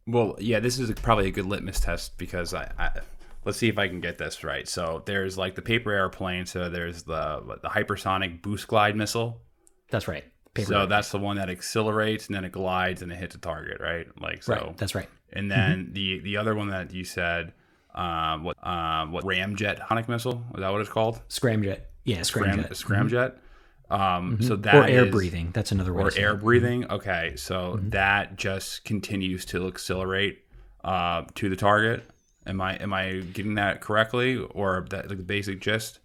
[0.07, 3.01] Well, yeah, this is probably a good litmus test because I, I
[3.47, 4.69] let's see if I can get this right.
[4.69, 6.45] So there's like the paper airplane.
[6.45, 9.41] So there's the the hypersonic boost glide missile.
[9.89, 10.25] That's right.
[10.53, 10.91] Paper so airplane.
[10.91, 14.07] that's the one that accelerates and then it glides and it hits a target, right?
[14.21, 14.53] Like so.
[14.53, 14.77] Right.
[14.77, 15.09] That's right.
[15.33, 15.93] And then mm-hmm.
[15.95, 17.55] the the other one that you said,
[17.95, 21.23] um, what um, what ramjet hypersonic missile is that what it's called?
[21.31, 21.81] Scramjet.
[22.05, 22.77] Yeah, scramjet.
[22.77, 23.31] Scram, scramjet.
[23.31, 23.42] Mm-hmm.
[23.93, 24.45] Um, mm-hmm.
[24.45, 25.51] So that or air is, breathing.
[25.53, 26.05] That's another way.
[26.05, 26.91] Or air breathing.
[26.91, 27.91] Okay, so mm-hmm.
[27.91, 30.43] that just continues to accelerate
[30.83, 32.03] uh, to the target.
[32.47, 35.99] Am I am I getting that correctly, or that like the basic gist?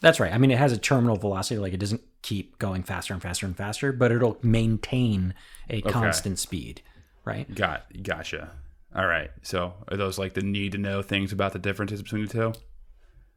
[0.00, 0.32] That's right.
[0.32, 1.60] I mean, it has a terminal velocity.
[1.60, 5.34] Like it doesn't keep going faster and faster and faster, but it'll maintain
[5.70, 5.90] a okay.
[5.90, 6.82] constant speed.
[7.24, 7.52] Right.
[7.54, 8.50] Got gotcha.
[8.94, 9.30] All right.
[9.42, 12.52] So are those like the need to know things about the differences between the two?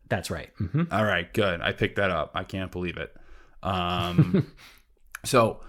[0.09, 0.49] That's right.
[0.59, 0.83] Mm-hmm.
[0.91, 1.31] All right.
[1.31, 1.61] Good.
[1.61, 2.31] I picked that up.
[2.33, 3.15] I can't believe it.
[3.63, 4.51] Um,
[5.25, 5.61] so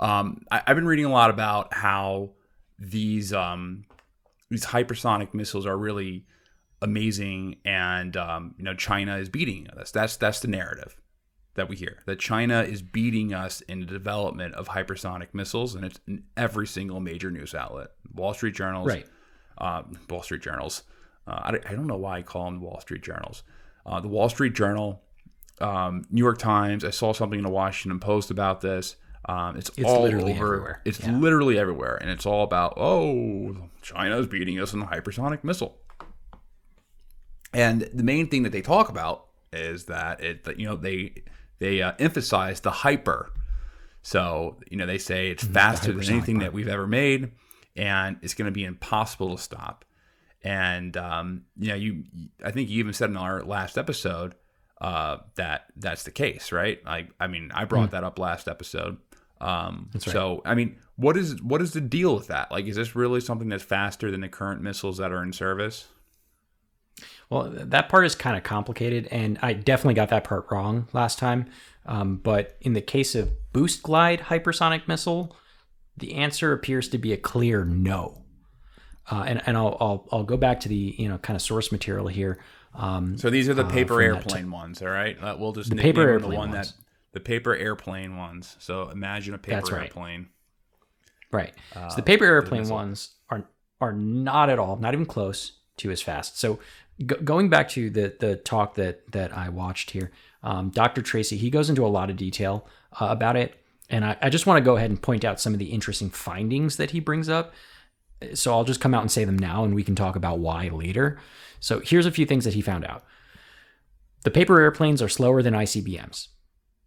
[0.00, 2.30] um, I, have been reading a lot about how
[2.78, 3.84] these um,
[4.50, 6.24] these hypersonic missiles are really
[6.82, 9.90] amazing, and um, you know China is beating us.
[9.90, 10.96] That's that's the narrative
[11.54, 15.84] that we hear that China is beating us in the development of hypersonic missiles, and
[15.84, 19.06] it's in every single major news outlet, Wall Street journals, right?
[19.58, 20.82] Uh, Wall Street journals.
[21.26, 23.42] Uh, I, I, don't know why I call them Wall Street journals.
[23.84, 25.00] Uh, the Wall Street Journal,
[25.60, 26.84] um, New York Times.
[26.84, 28.96] I saw something in the Washington Post about this.
[29.28, 30.18] Um, it's, it's, all over.
[30.18, 30.82] Everywhere.
[30.84, 31.16] It's yeah.
[31.16, 35.78] literally everywhere, and it's all about oh, China's beating us in the hypersonic missile.
[37.52, 41.24] And the main thing that they talk about is that it, that, you know, they
[41.58, 43.32] they uh, emphasize the hyper.
[44.02, 45.54] So you know, they say it's mm-hmm.
[45.54, 46.46] faster than anything part.
[46.46, 47.32] that we've ever made,
[47.74, 49.84] and it's going to be impossible to stop.
[50.44, 52.04] And um, you know, you
[52.44, 54.36] I think you even said in our last episode
[54.80, 56.80] uh, that that's the case, right?
[56.86, 57.92] I I mean, I brought mm.
[57.92, 58.98] that up last episode.
[59.40, 60.02] Um, right.
[60.02, 62.50] So, I mean, what is what is the deal with that?
[62.50, 65.86] Like, is this really something that's faster than the current missiles that are in service?
[67.28, 71.18] Well, that part is kind of complicated, and I definitely got that part wrong last
[71.18, 71.46] time.
[71.84, 75.36] Um, but in the case of Boost Glide hypersonic missile,
[75.96, 78.22] the answer appears to be a clear no.
[79.10, 81.70] Uh, and and I'll, I'll I'll go back to the you know kind of source
[81.70, 82.38] material here.
[82.76, 85.16] Um, so these are the uh, paper uh, airplane ones, all right?
[85.20, 86.72] Uh, we'll just the paper airplane the one ones.
[86.72, 86.76] that
[87.12, 88.56] the paper airplane ones.
[88.58, 89.84] So imagine a paper right.
[89.84, 90.28] airplane.
[91.32, 91.54] Right.
[91.74, 93.48] Uh, so the paper airplane ones are
[93.80, 96.38] are not at all, not even close to as fast.
[96.38, 96.58] So
[97.04, 100.12] go, going back to the the talk that that I watched here,
[100.42, 101.02] um, Dr.
[101.02, 102.68] Tracy he goes into a lot of detail
[103.00, 105.52] uh, about it, and I, I just want to go ahead and point out some
[105.52, 107.54] of the interesting findings that he brings up.
[108.34, 110.68] So I'll just come out and say them now, and we can talk about why
[110.68, 111.18] later.
[111.60, 113.04] So here's a few things that he found out.
[114.24, 116.28] The paper airplanes are slower than ICBMs.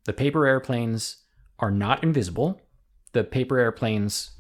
[0.05, 1.17] The paper airplanes
[1.59, 2.61] are not invisible.
[3.13, 4.31] The paper airplanes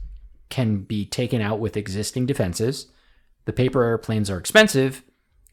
[0.49, 2.87] can be taken out with existing defenses.
[3.45, 5.03] The paper airplanes are expensive,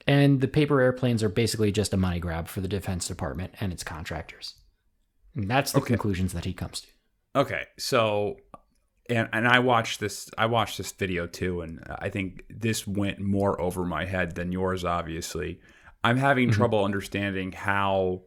[0.06, 3.72] and the paper airplanes are basically just a money grab for the Defense Department and
[3.72, 4.54] its contractors.
[5.34, 5.88] And that's the okay.
[5.88, 6.88] conclusions that he comes to.
[7.36, 8.38] Okay, so
[9.10, 13.18] and and I watched this I watched this video too and I think this went
[13.20, 15.60] more over my head than yours obviously.
[16.04, 16.56] I'm having Mm-hmm.
[16.56, 18.22] trouble understanding how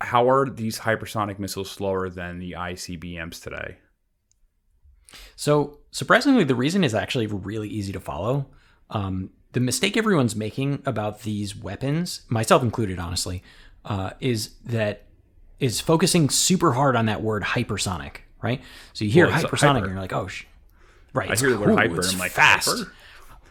[0.00, 3.78] how are these hypersonic missiles slower than the ICBMs today?
[5.36, 8.46] So, surprisingly, the reason is actually really easy to follow.
[8.90, 13.42] Um, the mistake everyone's making about these weapons, myself included, honestly,
[13.84, 15.06] uh, is that
[15.58, 18.60] is focusing super hard on that word hypersonic, right?
[18.92, 19.76] So you hear Well, hypersonic hyper.
[19.84, 20.44] and you're like, oh, sh-.
[21.12, 21.30] right.
[21.30, 22.68] I hear the word cool, hyper it's and I'm like fast.
[22.68, 22.92] hyper?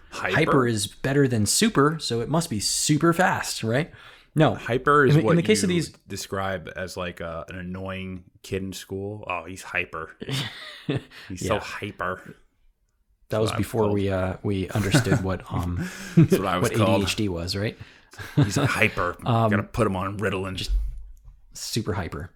[0.10, 3.92] Hyper, Hyper is better than super, so it must be super fast, right?
[4.36, 7.44] No, Hyper is in the- in the case you of these- describe as like a,
[7.50, 9.26] an annoying kid in school.
[9.30, 10.16] Oh, he's hyper.
[11.28, 12.36] He's so hyper.
[13.30, 15.78] that was what before we uh, we understood what um
[16.16, 17.04] what I was what called.
[17.04, 17.78] ADHD was, right?
[18.38, 19.18] He's hyper.
[19.26, 20.56] Um, Gotta put him on Ritalin.
[20.56, 20.72] Just
[21.54, 22.30] super hyper.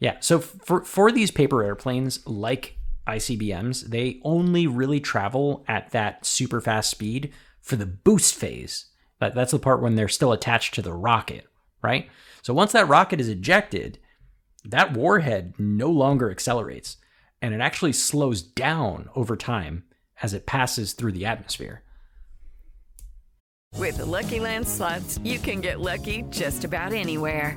[0.00, 0.16] Yeah.
[0.20, 6.60] So for for these paper airplanes like ICBMs, they only really travel at that super
[6.60, 8.86] fast speed for the boost phase.
[9.20, 11.46] That, that's the part when they're still attached to the rocket,
[11.82, 12.08] right?
[12.42, 13.98] So once that rocket is ejected,
[14.64, 16.96] that warhead no longer accelerates
[17.42, 19.84] and it actually slows down over time
[20.22, 21.82] as it passes through the atmosphere.
[23.76, 27.56] With the Lucky Land slots, you can get lucky just about anywhere.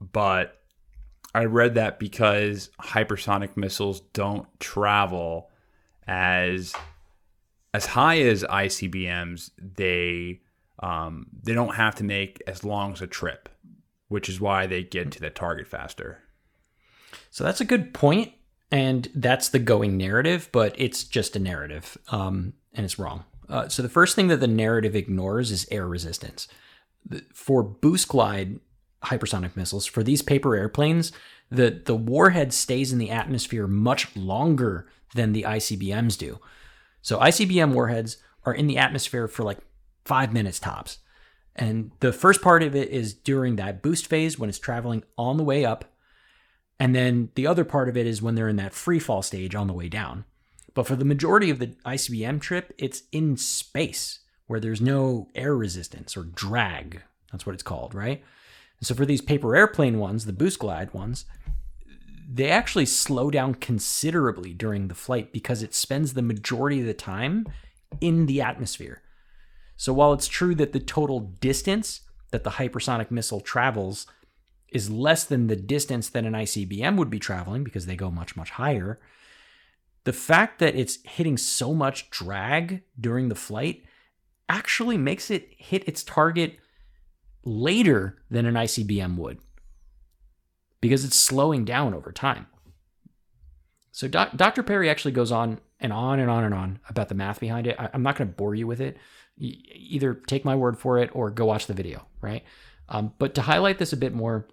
[0.00, 0.60] But
[1.34, 5.50] I read that because hypersonic missiles don't travel
[6.06, 6.74] as
[7.74, 10.40] as high as ICBMs, they
[10.80, 13.48] um, they don't have to make as long as a trip,
[14.08, 16.22] which is why they get to the target faster.
[17.30, 18.32] So that's a good point,
[18.70, 23.24] and that's the going narrative, but it's just a narrative, um, and it's wrong.
[23.48, 26.48] Uh, so the first thing that the narrative ignores is air resistance.
[27.32, 28.60] For boost glide
[29.04, 31.12] hypersonic missiles, for these paper airplanes,
[31.50, 36.38] the the warhead stays in the atmosphere much longer than the ICBMs do.
[37.02, 39.58] So ICBM warheads are in the atmosphere for like
[40.04, 40.98] five minutes tops.
[41.56, 45.36] And the first part of it is during that boost phase when it's traveling on
[45.36, 45.84] the way up.
[46.78, 49.54] And then the other part of it is when they're in that free fall stage
[49.54, 50.24] on the way down.
[50.74, 55.56] But for the majority of the ICBM trip, it's in space where there's no air
[55.56, 57.02] resistance or drag.
[57.32, 58.22] That's what it's called, right?
[58.80, 61.24] And so for these paper airplane ones, the boost glide ones,
[62.30, 66.94] they actually slow down considerably during the flight because it spends the majority of the
[66.94, 67.46] time
[68.00, 69.02] in the atmosphere.
[69.76, 74.06] So while it's true that the total distance that the hypersonic missile travels
[74.68, 78.36] is less than the distance that an ICBM would be traveling because they go much,
[78.36, 78.98] much higher,
[80.04, 83.82] the fact that it's hitting so much drag during the flight
[84.48, 86.58] actually makes it hit its target
[87.48, 89.38] later than an ICBM would
[90.80, 92.46] because it's slowing down over time.
[93.90, 94.62] So doc- Dr.
[94.62, 97.76] Perry actually goes on and on and on and on about the math behind it.
[97.78, 98.96] I- I'm not going to bore you with it.
[99.38, 102.44] Either take my word for it or go watch the video, right?
[102.88, 104.48] Um, but to highlight this a bit more,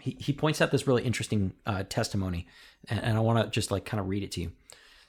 [0.00, 2.46] he, he points out this really interesting uh, testimony,
[2.88, 4.52] and, and I want to just like kind of read it to you.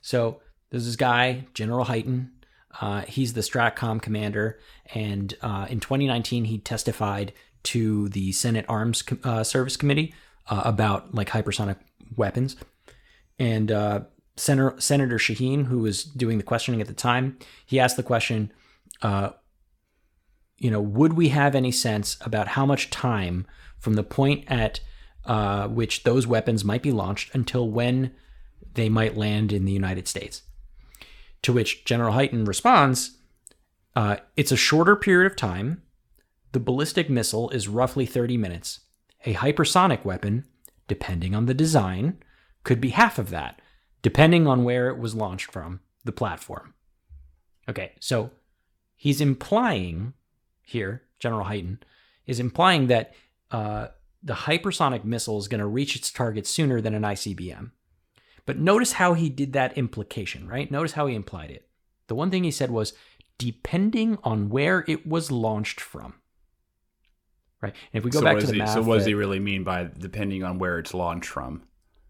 [0.01, 2.29] So there's this guy, General Hyten.
[2.79, 4.59] Uh, he's the Stratcom commander,
[4.93, 10.13] and uh, in 2019 he testified to the Senate Arms uh, Service Committee
[10.47, 11.77] uh, about like hypersonic
[12.15, 12.55] weapons.
[13.39, 14.01] And uh,
[14.35, 18.51] Senator Senator Shaheen, who was doing the questioning at the time, he asked the question,
[19.01, 19.31] uh,
[20.57, 23.45] you know, would we have any sense about how much time
[23.79, 24.79] from the point at
[25.69, 28.13] which those weapons might be launched until when
[28.73, 30.43] they might land in the United States?
[31.43, 33.17] To which General Hyten responds,
[33.95, 35.81] uh, it's a shorter period of time.
[36.51, 38.81] The ballistic missile is roughly 30 minutes.
[39.25, 40.45] A hypersonic weapon
[40.87, 42.17] depending on the design,
[42.63, 43.61] could be half of that,
[44.01, 46.73] depending on where it was launched from, the platform.
[47.69, 48.31] Okay, so
[48.95, 50.13] he's implying
[50.63, 51.79] here, General Hyten,
[52.25, 53.13] is implying that
[53.51, 53.87] uh,
[54.23, 57.71] the hypersonic missile is going to reach its target sooner than an ICBM.
[58.47, 60.71] But notice how he did that implication, right?
[60.71, 61.67] Notice how he implied it.
[62.07, 62.93] The one thing he said was,
[63.37, 66.15] depending on where it was launched from.
[67.61, 67.73] Right.
[67.91, 69.39] And if we go so back to the he, math, so what does he really
[69.39, 71.63] mean by depending on where it's launched from?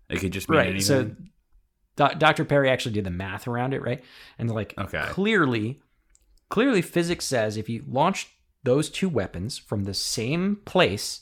[0.09, 0.67] It could just mean right.
[0.67, 0.81] anything.
[0.85, 2.45] So Do- Dr.
[2.45, 4.03] Perry actually did the math around it, right?
[4.37, 5.03] And like Okay.
[5.05, 5.81] clearly,
[6.49, 8.29] clearly physics says if you launch
[8.63, 11.21] those two weapons from the same place,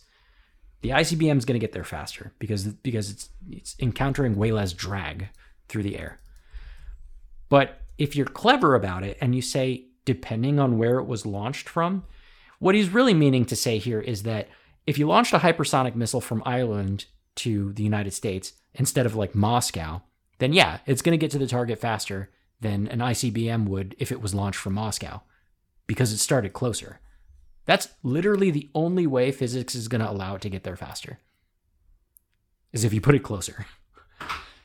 [0.85, 4.71] the ICBM is going to get there faster because because it's it's encountering way less
[4.71, 5.29] drag
[5.67, 6.19] through the air.
[7.49, 11.67] But if you're clever about it and you say depending on where it was launched
[11.67, 12.03] from,
[12.59, 14.47] what he's really meaning to say here is that
[14.85, 17.05] if you launched a hypersonic missile from Ireland
[17.37, 20.03] to the United States instead of like Moscow,
[20.37, 22.29] then yeah, it's going to get to the target faster
[22.61, 25.21] than an ICBM would if it was launched from Moscow
[25.87, 26.99] because it started closer.
[27.65, 31.19] That's literally the only way physics is going to allow it to get there faster.
[32.71, 33.65] Is if you put it closer.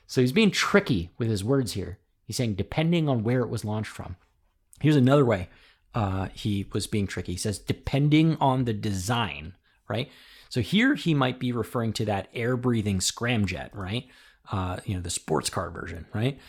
[0.06, 1.98] So he's being tricky with his words here.
[2.24, 4.16] He's saying depending on where it was launched from.
[4.80, 5.48] Here's another way
[5.94, 7.32] uh, he was being tricky.
[7.32, 9.54] He says depending on the design,
[9.88, 10.10] right?
[10.48, 14.08] So here he might be referring to that air breathing scramjet, right?
[14.50, 16.40] Uh, you know, the sports car version, right?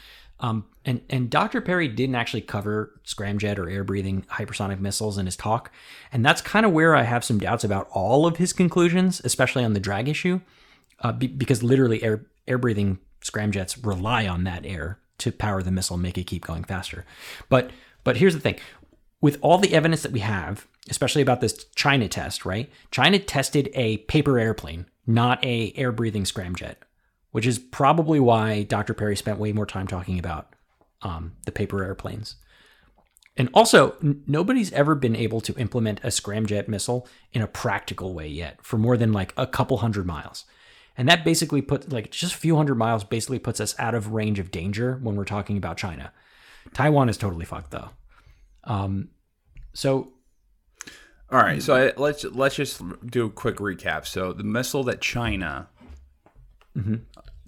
[0.41, 1.61] Um, and and Dr.
[1.61, 5.71] Perry didn't actually cover scramjet or air breathing hypersonic missiles in his talk,
[6.11, 9.63] and that's kind of where I have some doubts about all of his conclusions, especially
[9.63, 10.41] on the drag issue,
[11.01, 15.71] uh, be, because literally air air breathing scramjets rely on that air to power the
[15.71, 17.05] missile and make it keep going faster.
[17.47, 17.69] But
[18.03, 18.57] but here's the thing,
[19.21, 22.71] with all the evidence that we have, especially about this China test, right?
[22.89, 26.77] China tested a paper airplane, not a air breathing scramjet
[27.31, 28.93] which is probably why Dr.
[28.93, 30.55] Perry spent way more time talking about
[31.01, 32.35] um, the paper airplanes.
[33.37, 38.13] And also, n- nobody's ever been able to implement a scramjet missile in a practical
[38.13, 40.45] way yet for more than like a couple hundred miles.
[40.97, 44.11] And that basically puts, like, just a few hundred miles basically puts us out of
[44.11, 46.11] range of danger when we're talking about China.
[46.73, 47.89] Taiwan is totally fucked, though.
[48.65, 49.09] Um,
[49.73, 50.11] so,
[51.31, 54.05] All right, so I, let's let's just do a quick recap.
[54.05, 55.69] So the missile that China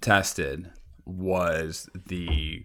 [0.00, 0.70] tested
[1.04, 2.64] was the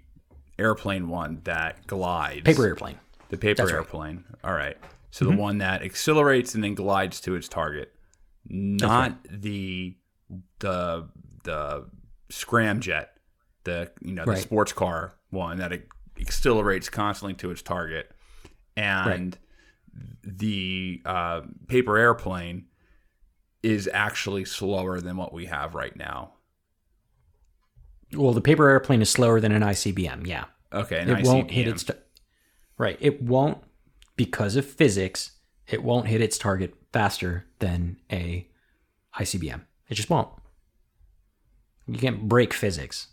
[0.57, 2.43] airplane one that glides.
[2.43, 2.99] paper airplane.
[3.29, 3.81] The paper That's right.
[3.81, 3.95] Mm-hmm.
[3.95, 4.23] airplane.
[4.43, 4.77] All right.
[5.11, 7.93] So the one that accelerates and then glides to its target,
[8.47, 9.95] not the
[10.59, 11.09] the
[11.43, 11.85] the
[12.31, 13.07] scramjet,
[13.63, 14.39] the you know the Right.
[14.41, 15.87] sports car one that it
[16.19, 18.11] accelerates constantly to its target,
[18.77, 19.37] and
[20.23, 22.65] the uh, paper airplane
[23.63, 26.33] is actually slower than what we have right now.
[28.13, 30.45] Well, the paper airplane is slower than an ICBM, yeah.
[30.73, 31.97] Okay, it won't hit its tar-
[32.77, 33.57] right it won't
[34.15, 35.31] because of physics
[35.67, 38.47] it won't hit its target faster than a
[39.19, 40.29] icbm it just won't.
[41.87, 43.07] You can't break physics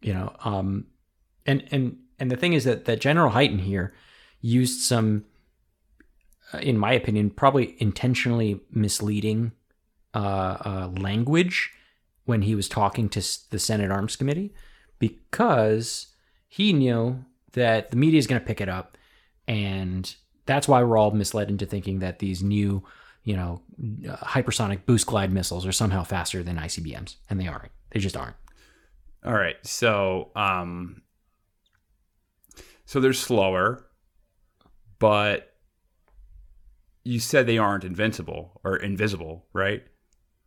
[0.00, 0.86] you know um
[1.46, 3.94] and and and the thing is that that general Hyten here
[4.40, 5.24] used some
[6.52, 9.52] uh, in my opinion probably intentionally misleading
[10.14, 11.70] uh, uh language
[12.24, 13.20] when he was talking to
[13.50, 14.52] the senate arms committee
[14.98, 16.08] because
[16.48, 18.96] he knew that the media is going to pick it up
[19.48, 20.16] and
[20.46, 22.82] that's why we're all misled into thinking that these new
[23.24, 23.60] you know
[24.22, 28.36] hypersonic boost glide missiles are somehow faster than icbms and they aren't they just aren't
[29.24, 29.56] All right.
[29.62, 31.02] So, um,
[32.84, 33.86] so they're slower,
[34.98, 35.54] but
[37.04, 39.84] you said they aren't invincible or invisible, right?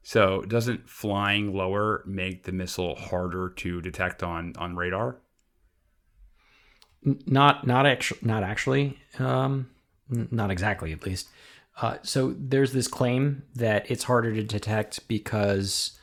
[0.08, 5.18] So, doesn't flying lower make the missile harder to detect on on radar?
[7.04, 9.72] Not not actually not actually um
[10.08, 11.30] not exactly at least.
[11.82, 15.98] Uh, so there's this claim that it's harder to detect because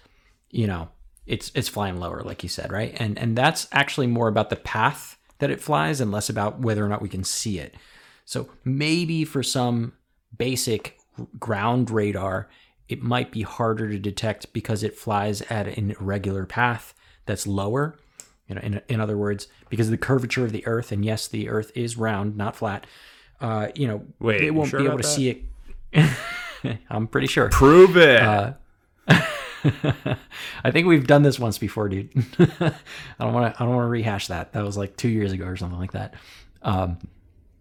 [0.51, 0.89] you know
[1.25, 2.97] it's it's flying lower like you said right?
[2.99, 6.85] And and that's actually more about the path that it flies and less about whether
[6.85, 7.77] or not we can see it.
[8.25, 9.93] So maybe for some
[10.37, 10.99] basic
[11.39, 12.49] ground radar
[12.89, 16.95] it might be harder to detect because it flies at an irregular path
[17.27, 17.97] that's lower
[18.53, 21.27] you know, in, in other words, because of the curvature of the Earth, and yes,
[21.27, 22.87] the Earth is round, not flat.
[23.41, 25.09] Uh, you know, Wait, they won't sure be able to that?
[25.09, 25.31] see
[25.95, 26.77] it.
[26.91, 27.49] I'm pretty sure.
[27.49, 28.21] Prove it.
[28.21, 28.53] Uh,
[30.65, 32.11] I think we've done this once before, dude.
[32.39, 32.75] I
[33.19, 33.63] don't want to.
[33.63, 34.53] I don't want to rehash that.
[34.53, 36.15] That was like two years ago or something like that.
[36.63, 36.99] Um,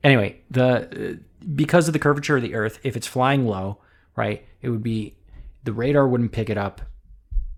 [0.03, 3.78] anyway, the uh, because of the curvature of the Earth, if it's flying low,
[4.16, 5.18] right, it would be
[5.64, 6.82] the radar wouldn't pick it up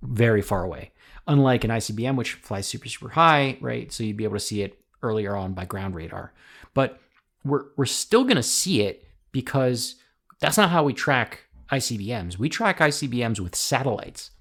[0.02, 0.92] very far away.
[1.28, 3.92] Unlike an ICBM, which flies super, super high, right?
[3.92, 6.34] So you'd be able to see it earlier on by ground radar.
[6.74, 7.00] But
[7.46, 9.96] we're, we're still going to see it because
[10.40, 11.42] that's not how we track
[11.72, 12.38] ICBMs.
[12.38, 14.32] We track ICBMs with satellites,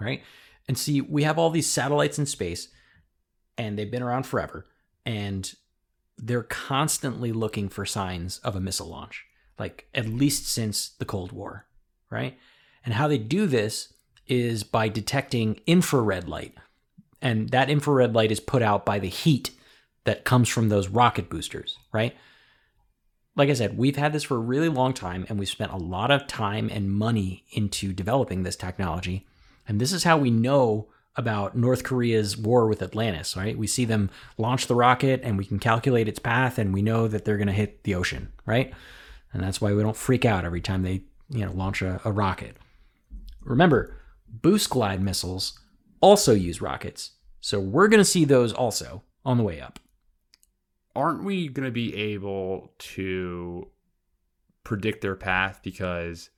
[0.00, 0.22] right?
[0.66, 2.68] And see, we have all these satellites in space,
[3.58, 4.66] and they've been around forever,
[5.04, 5.52] and
[6.16, 9.26] they're constantly looking for signs of a missile launch,
[9.60, 11.66] like at least since the Cold War,
[12.10, 12.36] right?
[12.84, 13.92] And how they do this
[14.26, 16.54] is by detecting infrared light.
[17.20, 19.50] And that infrared light is put out by the heat
[20.04, 22.16] that comes from those rocket boosters, right?
[23.36, 25.76] Like I said, we've had this for a really long time and we've spent a
[25.76, 29.26] lot of time and money into developing this technology.
[29.68, 33.58] And this is how we know about North Korea's war with Atlantis, right?
[33.58, 37.08] We see them launch the rocket and we can calculate its path and we know
[37.08, 38.72] that they're going to hit the ocean, right?
[39.32, 42.12] And that's why we don't freak out every time they, you know, launch a, a
[42.12, 42.56] rocket.
[43.42, 43.96] Remember,
[44.28, 45.58] boost glide missiles
[46.00, 47.12] also use rockets.
[47.40, 49.78] So we're going to see those also on the way up.
[50.94, 53.68] Aren't we going to be able to
[54.64, 56.30] predict their path because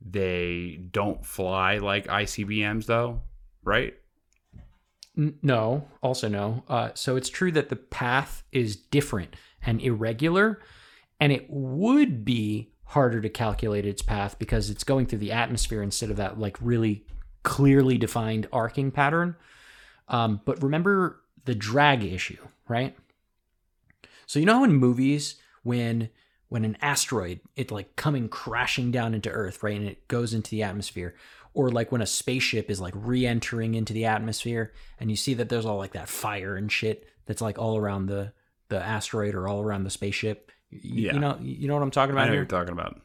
[0.00, 3.22] they don't fly like ICBMs, though?
[3.64, 3.94] Right?
[5.16, 6.62] No, also no.
[6.68, 9.34] Uh, so it's true that the path is different
[9.64, 10.60] and irregular,
[11.20, 15.82] and it would be harder to calculate its path because it's going through the atmosphere
[15.82, 17.04] instead of that like really
[17.42, 19.36] clearly defined arcing pattern.
[20.08, 22.96] Um, but remember the drag issue, right?
[24.26, 26.10] So you know how in movies when
[26.48, 30.50] when an asteroid it like coming crashing down into Earth, right, and it goes into
[30.50, 31.14] the atmosphere,
[31.54, 35.48] or like when a spaceship is like re-entering into the atmosphere, and you see that
[35.48, 38.32] there's all like that fire and shit that's like all around the
[38.68, 40.50] the asteroid or all around the spaceship.
[40.82, 41.14] Yeah.
[41.14, 42.40] you know you know what I'm talking I about know what here.
[42.42, 43.00] you're talking about.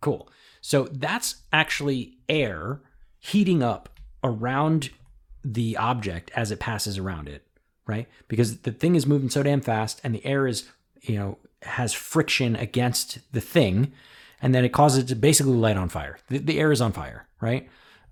[0.00, 0.28] Cool.
[0.60, 2.80] So that's actually air
[3.18, 3.88] heating up
[4.22, 4.90] around
[5.44, 7.46] the object as it passes around it,
[7.86, 8.08] right?
[8.28, 10.68] Because the thing is moving so damn fast and the air is,
[11.02, 13.92] you know, has friction against the thing
[14.42, 16.18] and then it causes it to basically light on fire.
[16.28, 17.68] The, the air is on fire, right?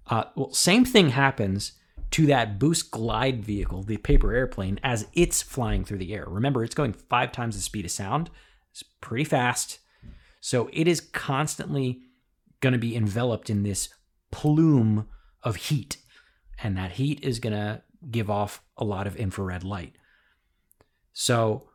[0.06, 1.72] Uh, well, same thing happens
[2.12, 6.24] to that boost glide vehicle, the paper airplane, as it's flying through the air.
[6.28, 8.30] Remember, it's going five times the speed of sound.
[8.74, 9.78] It's pretty fast.
[10.40, 12.02] So it is constantly
[12.58, 13.88] going to be enveloped in this
[14.32, 15.06] plume
[15.44, 15.98] of heat.
[16.60, 19.94] And that heat is going to give off a lot of infrared light.
[21.12, 21.68] So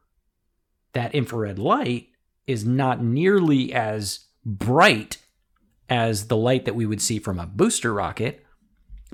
[0.91, 2.09] that infrared light
[2.47, 5.19] is not nearly as bright
[5.89, 8.45] as the light that we would see from a booster rocket,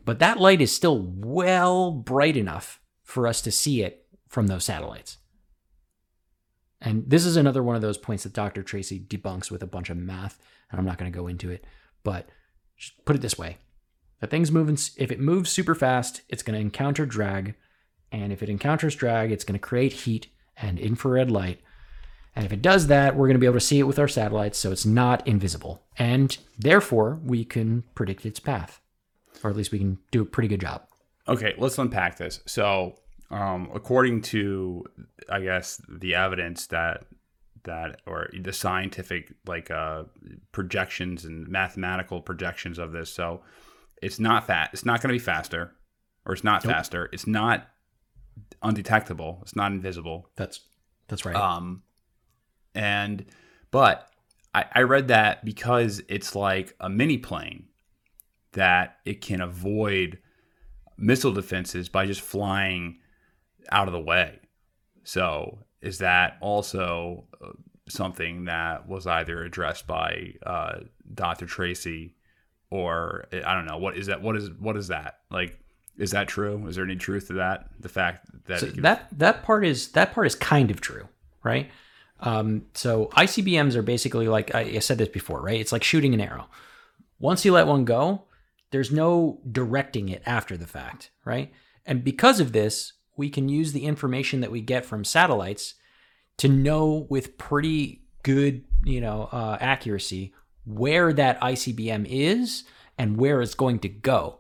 [0.04, 4.66] but that light is still well bright enough for us to see it from those
[4.66, 5.18] satellites.
[6.86, 8.62] And this is another one of those points that Dr.
[8.62, 10.40] Tracy debunks with a bunch of math,
[10.72, 11.66] and I'm not going to go into it,
[12.04, 12.30] but
[12.78, 13.58] just put it this way.
[14.20, 17.56] The thing's moving, if it moves super fast, it's going to encounter drag,
[18.12, 21.60] and if it encounters drag, it's going to create heat and infrared light.
[22.36, 24.08] And if it does that, we're going to be able to see it with our
[24.08, 25.84] satellites, so it's not invisible.
[25.98, 28.80] And therefore, we can predict its path,
[29.44, 30.88] or at least we can do a pretty good job.
[31.28, 32.42] Okay, let's unpack this.
[32.46, 33.00] So,
[33.32, 34.86] um, according to,
[35.30, 37.06] I guess, the evidence that
[37.64, 40.04] that or the scientific like uh,
[40.52, 43.42] projections and mathematical projections of this, so
[44.02, 44.70] it's not fat.
[44.74, 45.74] It's not going to be faster,
[46.26, 46.74] or it's not Nope.
[46.74, 47.10] faster.
[47.12, 47.68] It's not
[48.62, 49.40] undetectable.
[49.42, 50.30] It's not invisible.
[50.36, 50.60] That's
[51.08, 51.36] that's right.
[51.36, 51.84] Um,
[52.74, 53.26] and
[53.72, 54.10] but
[54.54, 57.66] I, I read that because it's like a mini plane
[58.54, 60.20] that it can avoid
[60.98, 63.00] missile defenses by just flying
[63.72, 64.40] out of the way.
[65.04, 67.50] So is that also uh,
[67.88, 70.80] something that was either addressed by uh,
[71.14, 71.46] Dr.
[71.46, 72.16] Tracy
[72.70, 74.22] or I don't know what is that?
[74.22, 75.60] What is what is that like?
[75.98, 76.68] Is that true?
[76.68, 77.70] Is there any truth to that?
[77.80, 81.08] The fact that so that that part is that part is kind of true,
[81.44, 81.70] right?
[82.22, 85.60] Um, so ICBMs are basically like I, I said this before, right?
[85.60, 86.48] It's like shooting an arrow.
[87.20, 88.24] Once you let one go,
[88.72, 91.54] there's no directing it after the fact, right?
[91.86, 95.76] And because of this, we can use the information that we get from satellites
[96.38, 100.34] to know with pretty good, you know, uh, accuracy
[100.66, 102.64] where that ICBM is
[102.98, 104.40] and where it's going to go.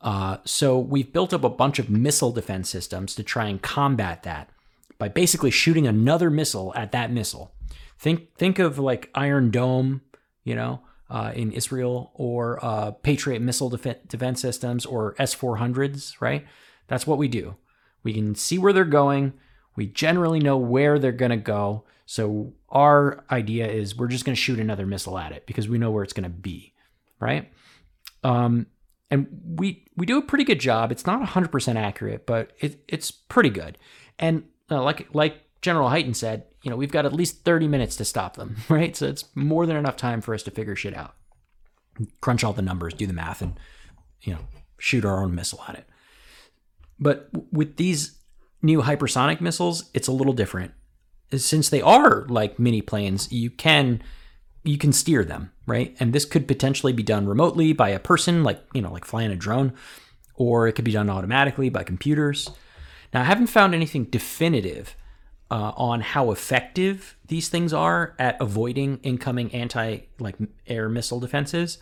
[0.00, 4.22] Uh, so we've built up a bunch of missile defense systems to try and combat
[4.22, 4.50] that
[4.98, 7.52] by basically shooting another missile at that missile.
[7.98, 10.02] Think think of like Iron Dome,
[10.42, 15.56] you know, uh, in Israel, or uh, Patriot missile def- defense systems, or S four
[15.56, 16.20] hundreds.
[16.20, 16.46] Right?
[16.86, 17.56] That's what we do.
[18.04, 19.32] We can see where they're going.
[19.74, 21.84] We generally know where they're going to go.
[22.06, 25.78] So our idea is we're just going to shoot another missile at it because we
[25.78, 26.74] know where it's going to be,
[27.18, 27.50] right?
[28.22, 28.66] Um,
[29.10, 30.92] and we we do a pretty good job.
[30.92, 33.78] It's not 100% accurate, but it, it's pretty good.
[34.18, 37.96] And uh, like like General Hyten said, you know, we've got at least 30 minutes
[37.96, 38.94] to stop them, right?
[38.94, 41.14] So it's more than enough time for us to figure shit out.
[42.20, 43.58] Crunch all the numbers, do the math, and
[44.20, 44.40] you know,
[44.78, 45.86] shoot our own missile at it.
[46.98, 48.18] But with these
[48.62, 50.72] new hypersonic missiles, it's a little different.
[51.34, 54.02] Since they are like mini planes, you can
[54.62, 55.94] you can steer them, right?
[56.00, 59.30] And this could potentially be done remotely by a person, like you know, like flying
[59.30, 59.72] a drone,
[60.34, 62.48] or it could be done automatically by computers.
[63.12, 64.96] Now, I haven't found anything definitive
[65.50, 70.36] uh, on how effective these things are at avoiding incoming anti like
[70.66, 71.78] air missile defenses.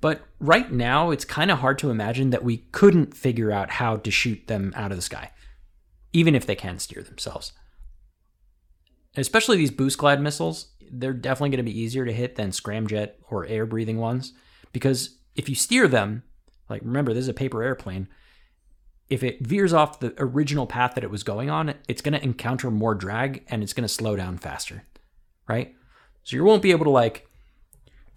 [0.00, 3.96] But right now, it's kind of hard to imagine that we couldn't figure out how
[3.96, 5.32] to shoot them out of the sky,
[6.12, 7.52] even if they can steer themselves.
[9.16, 13.12] Especially these boost glide missiles, they're definitely going to be easier to hit than scramjet
[13.28, 14.32] or air breathing ones
[14.72, 16.22] because if you steer them,
[16.68, 18.08] like remember, this is a paper airplane,
[19.08, 22.22] if it veers off the original path that it was going on, it's going to
[22.22, 24.84] encounter more drag and it's going to slow down faster,
[25.48, 25.74] right?
[26.24, 27.27] So you won't be able to like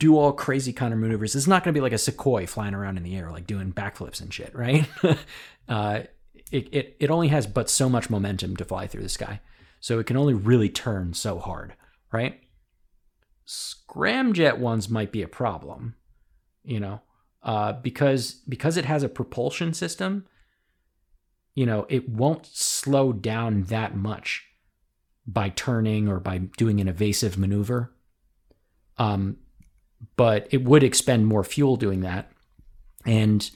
[0.01, 1.35] do all crazy counter maneuvers.
[1.35, 3.71] It's not going to be like a sequoia flying around in the air, like doing
[3.71, 4.89] backflips and shit, right?
[5.69, 5.99] uh,
[6.51, 9.41] it, it, it only has but so much momentum to fly through the sky.
[9.79, 11.75] So it can only really turn so hard,
[12.11, 12.41] right?
[13.47, 15.93] Scramjet ones might be a problem,
[16.63, 17.01] you know,
[17.43, 20.25] uh, because because it has a propulsion system,
[21.53, 24.47] you know, it won't slow down that much
[25.27, 27.93] by turning or by doing an evasive maneuver.
[28.97, 29.37] Um,
[30.15, 32.31] but it would expend more fuel doing that.
[33.05, 33.49] And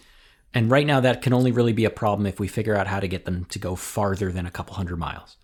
[0.54, 3.00] and right now that can only really be a problem if we figure out how
[3.00, 5.38] to get them to go farther than a couple hundred miles.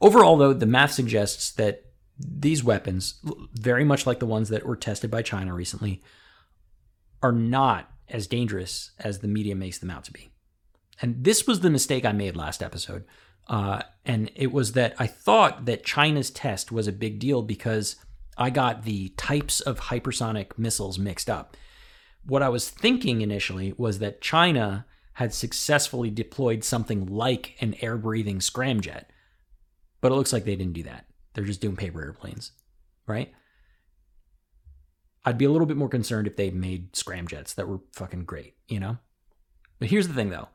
[0.00, 1.84] Overall though, the math suggests that
[2.18, 3.14] these weapons,
[3.54, 6.02] very much like the ones that were tested by China recently,
[7.22, 10.30] are not as dangerous as the media makes them out to be.
[11.00, 13.04] And this was the mistake I made last episode.
[13.48, 17.96] Uh, and it was that I thought that China's test was a big deal because
[18.40, 21.58] I got the types of hypersonic missiles mixed up.
[22.24, 27.98] What I was thinking initially was that China had successfully deployed something like an air
[27.98, 29.04] breathing scramjet,
[30.00, 31.04] but it looks like they didn't do that.
[31.34, 32.52] They're just doing paper airplanes,
[33.06, 33.30] right?
[35.26, 38.54] I'd be a little bit more concerned if they made scramjets that were fucking great,
[38.68, 38.96] you know?
[39.78, 40.48] But here's the thing though.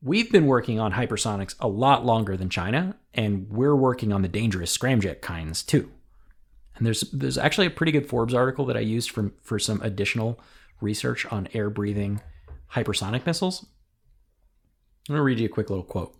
[0.00, 4.28] We've been working on hypersonics a lot longer than China, and we're working on the
[4.28, 5.90] dangerous scramjet kinds too.
[6.78, 9.82] And there's there's actually a pretty good Forbes article that I used for for some
[9.82, 10.40] additional
[10.80, 12.20] research on air breathing
[12.72, 13.66] hypersonic missiles.
[15.08, 16.14] I'm gonna read you a quick little quote.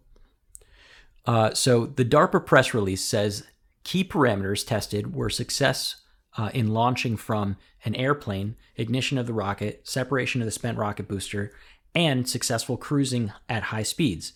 [1.25, 3.47] Uh, so the DARPA press release says
[3.85, 5.97] key parameters tested were success
[6.37, 11.07] uh, in launching from an airplane, ignition of the rocket, separation of the spent rocket
[11.07, 11.53] booster,
[11.95, 14.33] and successful cruising at high speeds,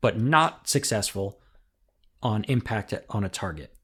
[0.00, 1.40] but not successful
[2.22, 3.74] on impact on a target.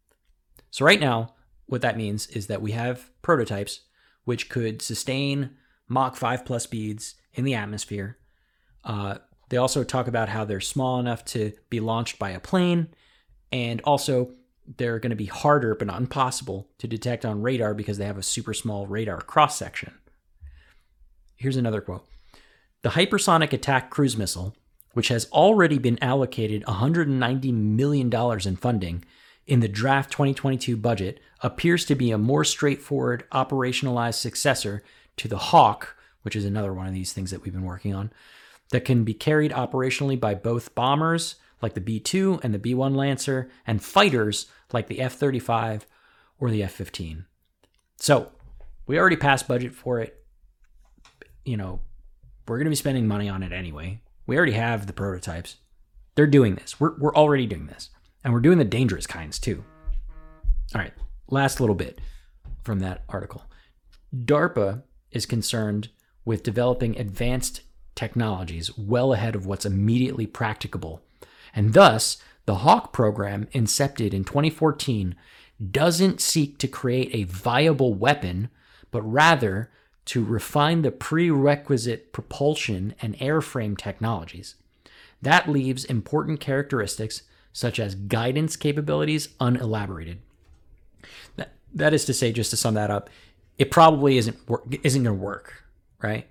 [0.70, 1.34] So, right now,
[1.70, 3.82] what that means is that we have prototypes
[4.24, 5.50] which could sustain
[5.88, 8.18] Mach 5 plus speeds in the atmosphere.
[8.84, 9.18] Uh,
[9.48, 12.88] they also talk about how they're small enough to be launched by a plane,
[13.52, 14.32] and also
[14.76, 18.18] they're going to be harder but not impossible to detect on radar because they have
[18.18, 19.94] a super small radar cross section.
[21.36, 22.04] Here's another quote
[22.82, 24.56] the hypersonic attack cruise missile,
[24.94, 29.04] which has already been allocated $190 million in funding
[29.50, 34.84] in the draft 2022 budget, appears to be a more straightforward operationalized successor
[35.16, 35.88] to the HAWC,
[36.22, 38.12] which is another one of these things that we've been working on,
[38.70, 42.74] that can be carried operationally by both bombers like the B 2 and the B
[42.74, 45.84] 1 Lancer and fighters like the F 35
[46.38, 47.24] or the F 15.
[47.96, 48.30] So
[48.86, 50.24] we already passed budget for it.
[51.44, 51.80] You know,
[52.46, 54.00] we're going to be spending money on it anyway.
[54.28, 55.56] We already have the prototypes.
[56.14, 56.78] They're doing this.
[56.78, 57.90] We're, we're already doing this.
[58.24, 59.64] And we're doing the dangerous kinds too.
[60.74, 60.92] All right,
[61.28, 62.00] last little bit
[62.62, 63.44] from that article.
[64.14, 65.88] DARPA is concerned
[66.24, 67.62] with developing advanced
[67.94, 71.02] technologies well ahead of what's immediately practicable.
[71.54, 75.14] And thus, the HAWC program, incepted in 2014,
[75.70, 78.48] doesn't seek to create a viable weapon,
[78.90, 79.70] but rather
[80.06, 84.56] to refine the prerequisite propulsion and airframe technologies.
[85.20, 87.22] That leaves important characteristics
[87.52, 90.18] such as guidance capabilities unelaborated.
[91.36, 93.10] That, that is to say, just to sum that up,
[93.58, 94.38] it probably isn't
[94.82, 95.64] isn't going to work,
[96.02, 96.28] right?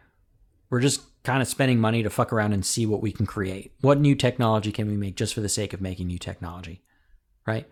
[0.69, 3.73] We're just kind of spending money to fuck around and see what we can create.
[3.81, 6.81] What new technology can we make just for the sake of making new technology,
[7.45, 7.67] right?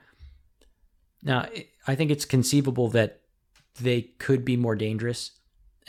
[1.24, 1.48] Now,
[1.88, 3.22] I think it's conceivable that
[3.80, 5.32] they could be more dangerous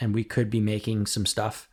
[0.00, 1.68] and we could be making some stuff,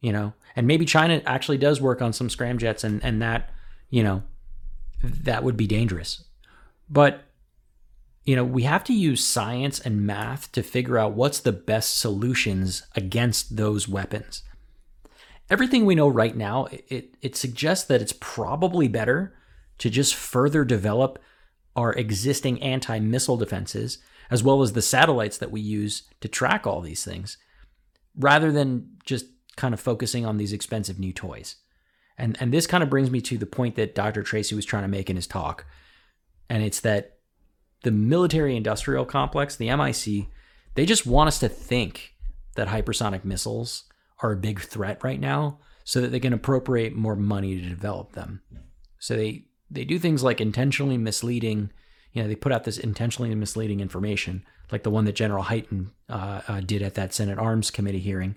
[0.00, 0.34] you know.
[0.54, 3.50] And maybe China actually does work on some scramjets, and and that,
[3.88, 4.22] you know,
[5.02, 6.24] that would be dangerous.
[6.88, 7.24] But
[8.24, 11.98] you know, we have to use science and math to figure out what's the best
[11.98, 14.42] solutions against those weapons.
[15.48, 19.34] Everything we know right now, it, it suggests that it's probably better
[19.78, 21.18] to just further develop
[21.74, 23.98] our existing anti missile defenses,
[24.30, 27.36] as well as the satellites that we use to track all these things,
[28.16, 29.26] rather than just
[29.56, 31.56] kind of focusing on these expensive new toys.
[32.20, 34.22] And, and this kind of brings me to the point that Dr.
[34.22, 35.64] Tracy was trying to make in his talk.
[36.50, 37.16] And it's that
[37.82, 40.26] the military industrial complex, the MIC,
[40.74, 42.14] they just want us to think
[42.56, 43.84] that hypersonic missiles
[44.22, 48.12] are a big threat right now so that they can appropriate more money to develop
[48.12, 48.42] them.
[48.98, 51.70] So they they do things like intentionally misleading,
[52.12, 55.92] you know, they put out this intentionally misleading information, like the one that General Hyten
[56.08, 58.34] uh, uh, did at that Senate Arms Committee hearing,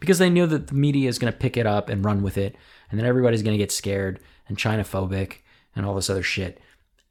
[0.00, 2.36] because they know that the media is going to pick it up and run with
[2.38, 2.56] it,
[2.90, 5.38] and then everybody's going to get scared and China phobic
[5.74, 6.60] and all this other shit,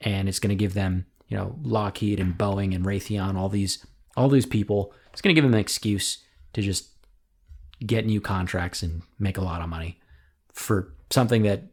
[0.01, 3.85] and it's going to give them you know Lockheed and Boeing and Raytheon, all these
[4.15, 4.93] all these people.
[5.11, 6.19] It's going to give them an excuse
[6.53, 6.89] to just
[7.85, 9.99] get new contracts and make a lot of money
[10.51, 11.63] for something that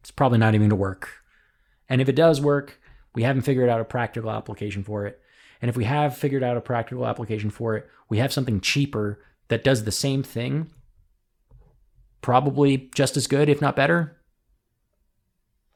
[0.00, 1.08] it's probably not even to work.
[1.88, 2.80] And if it does work,
[3.14, 5.20] we haven't figured out a practical application for it.
[5.60, 9.20] And if we have figured out a practical application for it, we have something cheaper
[9.48, 10.70] that does the same thing,
[12.20, 14.16] probably just as good, if not better.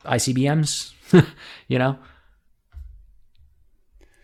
[0.05, 0.93] ICBMs,
[1.69, 1.99] you know,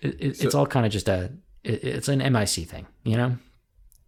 [0.00, 1.32] it, it, so, it's all kind of just a
[1.64, 3.36] it, it's an MIC thing, you know.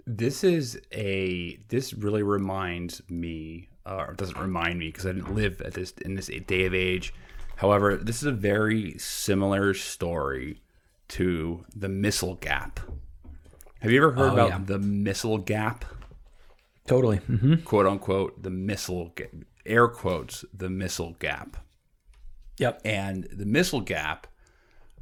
[0.06, 5.34] This is a this really reminds me, uh, or doesn't remind me because I didn't
[5.34, 7.12] live at this in this day of age.
[7.56, 10.62] However, this is a very similar story
[11.08, 12.80] to the missile gap.
[13.80, 14.60] Have you ever heard oh, about yeah.
[14.62, 15.84] the missile gap?
[16.86, 17.18] Totally.
[17.18, 17.56] Mm-hmm.
[17.64, 19.14] Quote unquote, the missile,
[19.64, 21.56] air quotes, the missile gap.
[22.58, 22.82] Yep.
[22.84, 24.26] And the missile gap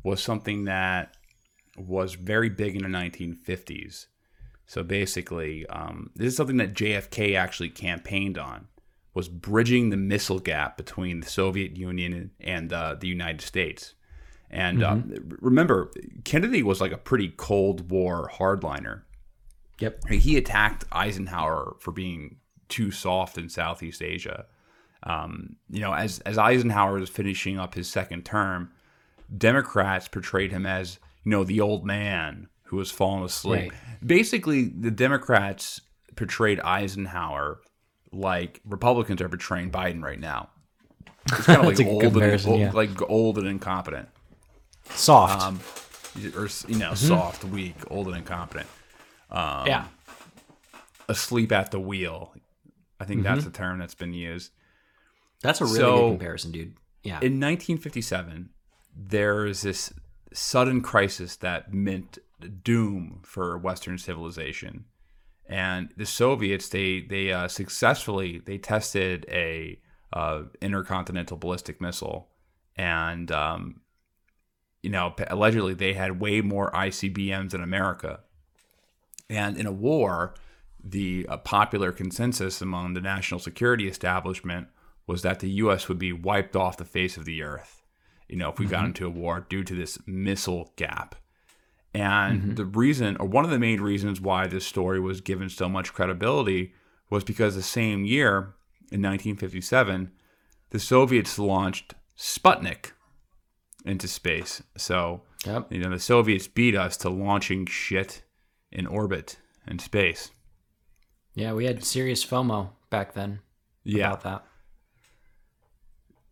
[0.03, 1.17] was something that
[1.77, 4.07] was very big in the 1950s.
[4.67, 8.69] So basically, um, this is something that JFK actually campaigned on
[9.15, 13.95] was bridging the missile gap between the Soviet Union and uh, the United States.
[14.51, 15.13] And mm-hmm.
[15.13, 15.91] uh, remember,
[16.25, 19.03] Kennedy was like a pretty Cold War hardliner.
[19.81, 20.09] Yep.
[20.09, 22.37] He attacked Eisenhower for being
[22.69, 24.47] too soft in Southeast Asia.
[25.05, 28.73] Um, you know, as as Eisenhower was finishing up his second term,
[29.37, 33.71] Democrats portrayed him as, you know, the old man who was falling asleep.
[33.71, 34.07] Right.
[34.07, 35.81] Basically, the Democrats
[36.17, 37.61] portrayed Eisenhower
[38.11, 40.51] like Republicans are portraying Biden right now.
[41.27, 42.73] It's kind of like old, and, old, yeah.
[42.73, 44.09] like old and incompetent,
[44.91, 45.61] soft, um,
[46.35, 46.95] or you know, mm-hmm.
[46.95, 48.69] soft, weak, old and incompetent.
[49.31, 49.87] Um, yeah,
[51.09, 52.35] asleep at the wheel.
[53.01, 53.35] I think mm-hmm.
[53.35, 54.53] that's the term that's been used.
[55.43, 56.75] That's a really so, good comparison, dude.
[57.03, 57.21] Yeah.
[57.21, 58.51] In 1957,
[58.97, 59.93] there's this
[60.33, 62.19] sudden crisis that meant
[62.63, 64.85] doom for Western civilization.
[65.49, 69.81] And the Soviets, they they uh, successfully they tested a
[70.13, 72.29] uh, intercontinental ballistic missile,
[72.77, 73.81] and um,
[74.83, 78.21] you know allegedly they had way more ICBMs than America.
[79.31, 80.35] And in a war,
[80.83, 84.69] the uh, popular consensus among the national security establishment
[85.07, 85.89] was that the U.S.
[85.89, 87.79] would be wiped off the face of the earth
[88.29, 88.73] you know, if we mm-hmm.
[88.73, 91.15] got into a war due to this missile gap.
[91.95, 92.55] And mm-hmm.
[92.55, 95.95] the reason, or one of the main reasons why this story was given so much
[95.95, 96.75] credibility
[97.11, 98.55] was because the same year,
[98.91, 100.13] in 1957,
[100.71, 102.93] the Soviets launched Sputnik
[103.85, 104.63] into space.
[104.77, 105.67] So, yep.
[105.71, 108.23] you know, the Soviets beat us to launching shit
[108.71, 110.31] in orbit in space.
[111.35, 113.41] Yeah, we had serious FOMO back then
[113.85, 114.09] yeah.
[114.09, 114.45] about that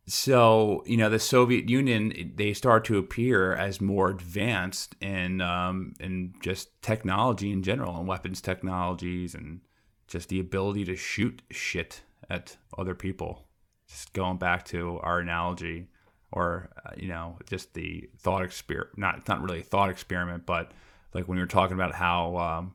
[0.09, 5.95] so you know the Soviet Union they start to appear as more advanced in um,
[5.99, 9.61] in just technology in general and weapons technologies and
[10.07, 13.49] just the ability to shoot shit at other people.
[13.89, 15.89] Just going back to our analogy,
[16.33, 18.99] or uh, you know, just the thought experiment.
[18.99, 20.73] Not it's not really a thought experiment, but
[21.15, 22.75] like when we were talking about how um,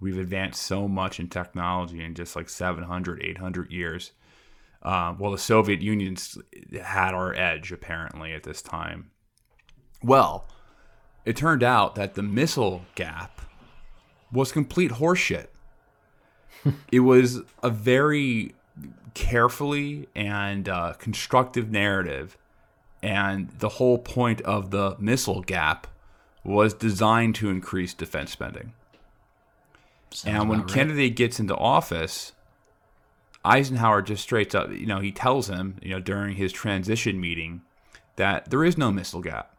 [0.00, 4.12] we've advanced so much in technology in just like 700, 800 years
[4.86, 6.16] uh, well, the Soviet Union
[6.80, 9.10] had our edge apparently at this time.
[10.02, 10.48] Well,
[11.24, 13.40] it turned out that the missile gap
[14.30, 15.48] was complete horseshit.
[16.92, 18.54] it was a very
[19.14, 22.38] carefully and uh, constructive narrative,
[23.06, 25.86] and the whole point of the missile gap
[26.42, 28.72] was designed to increase defense spending.
[30.24, 30.68] and when right.
[30.68, 32.32] Kennedy gets into office,
[33.44, 37.62] Eisenhower just straight up, you know, he tells him, you know, during his transition meeting
[38.16, 39.54] that there is no missile gap.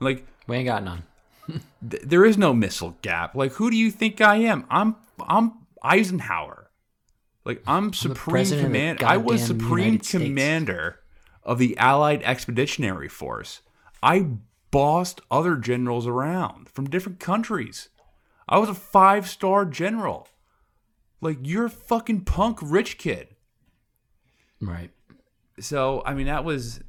[0.00, 1.02] Like We ain't got none.
[1.90, 3.34] th- there is no missile gap.
[3.34, 4.64] Like who do you think I am?
[4.70, 5.52] I'm I'm
[5.82, 6.70] Eisenhower.
[7.44, 9.02] Like I'm supreme president of the command.
[9.02, 11.00] I was supreme United commander
[11.46, 13.62] of the Allied Expeditionary Force.
[14.02, 14.26] I
[14.70, 17.88] bossed other generals around from different countries.
[18.48, 20.28] I was a five star general.
[21.22, 23.28] Like you're a fucking punk rich kid.
[24.60, 24.90] Right.
[25.60, 26.80] So I mean that was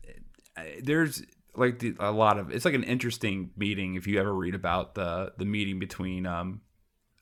[0.82, 1.24] there's
[1.56, 4.96] like the, a lot of it's like an interesting meeting if you ever read about
[4.96, 6.62] the the meeting between um,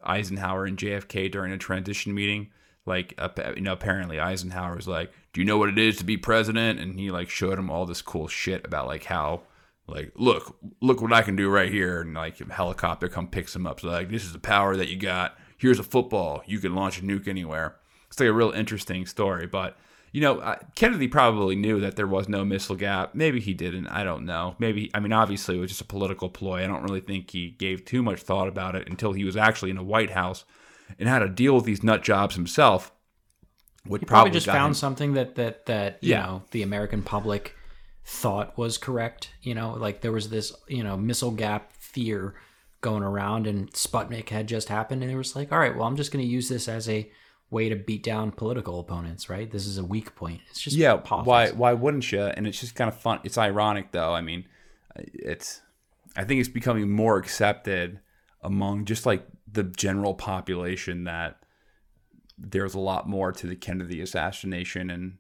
[0.04, 2.52] Eisenhower and JFK during a transition meeting.
[2.86, 6.06] Like ap- you know, apparently Eisenhower was like, "Do you know what it is to
[6.06, 9.42] be president?" And he like showed him all this cool shit about like how
[9.86, 13.56] like look look what I can do right here, and like a helicopter come picks
[13.56, 13.82] him up.
[13.82, 15.38] So like this is the power that you got.
[15.58, 16.42] Here's a football.
[16.46, 17.76] You can launch a nuke anywhere.
[18.08, 19.78] It's like a real interesting story, but
[20.14, 23.16] you know, Kennedy probably knew that there was no missile gap.
[23.16, 23.88] Maybe he didn't.
[23.88, 24.56] I don't know.
[24.60, 26.64] Maybe, I mean, obviously it was just a political ploy.
[26.64, 29.72] I don't really think he gave too much thought about it until he was actually
[29.72, 30.46] in the White House
[30.98, 32.94] and had to deal with these nut jobs himself.
[33.88, 36.26] Would He probably just found him- something that that that you Yeah.
[36.26, 37.56] know the American public
[38.04, 39.32] thought was correct.
[39.42, 42.36] You know, like there was this you know missile gap fear
[42.82, 45.96] going around, and Sputnik had just happened, and it was like, all right, well, I'm
[45.96, 47.10] just going to use this as a
[47.50, 49.30] way to beat down political opponents.
[49.30, 49.50] Right?
[49.50, 50.42] This is a weak point.
[50.50, 50.96] It's just yeah.
[50.98, 51.28] politics.
[51.28, 51.52] Why?
[51.52, 52.22] Why wouldn't you?
[52.22, 53.20] And it's just kind of fun.
[53.24, 54.14] It's ironic though.
[54.14, 54.46] I mean,
[54.98, 55.62] uh, it's.
[56.18, 58.00] I think it's becoming more accepted
[58.42, 61.40] among just like the general population that
[62.38, 65.18] there's a lot more to the Kennedy assassination, and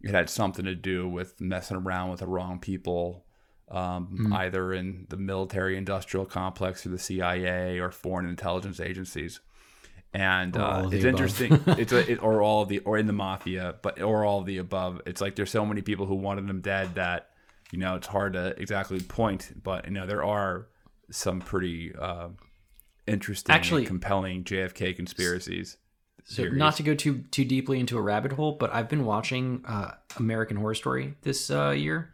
[0.00, 3.24] it had something to do with messing around with the wrong people,
[3.70, 9.40] um, either in the military-industrial complex or the CIA or foreign intelligence agencies.
[10.14, 11.60] And uh, it's interesting.
[11.66, 14.46] it's a, it, or all of the or in the mafia, but or all of
[14.46, 15.02] the above.
[15.04, 17.28] It's like there's so many people who wanted them dead that
[17.70, 19.52] you know it's hard to exactly point.
[19.62, 20.68] But you know there are
[21.10, 22.28] some pretty uh,
[23.06, 25.76] interesting, Actually- and compelling JFK conspiracies.
[26.30, 26.58] So theories.
[26.58, 29.92] not to go too too deeply into a rabbit hole, but I've been watching uh,
[30.18, 32.12] American Horror Story this uh, year,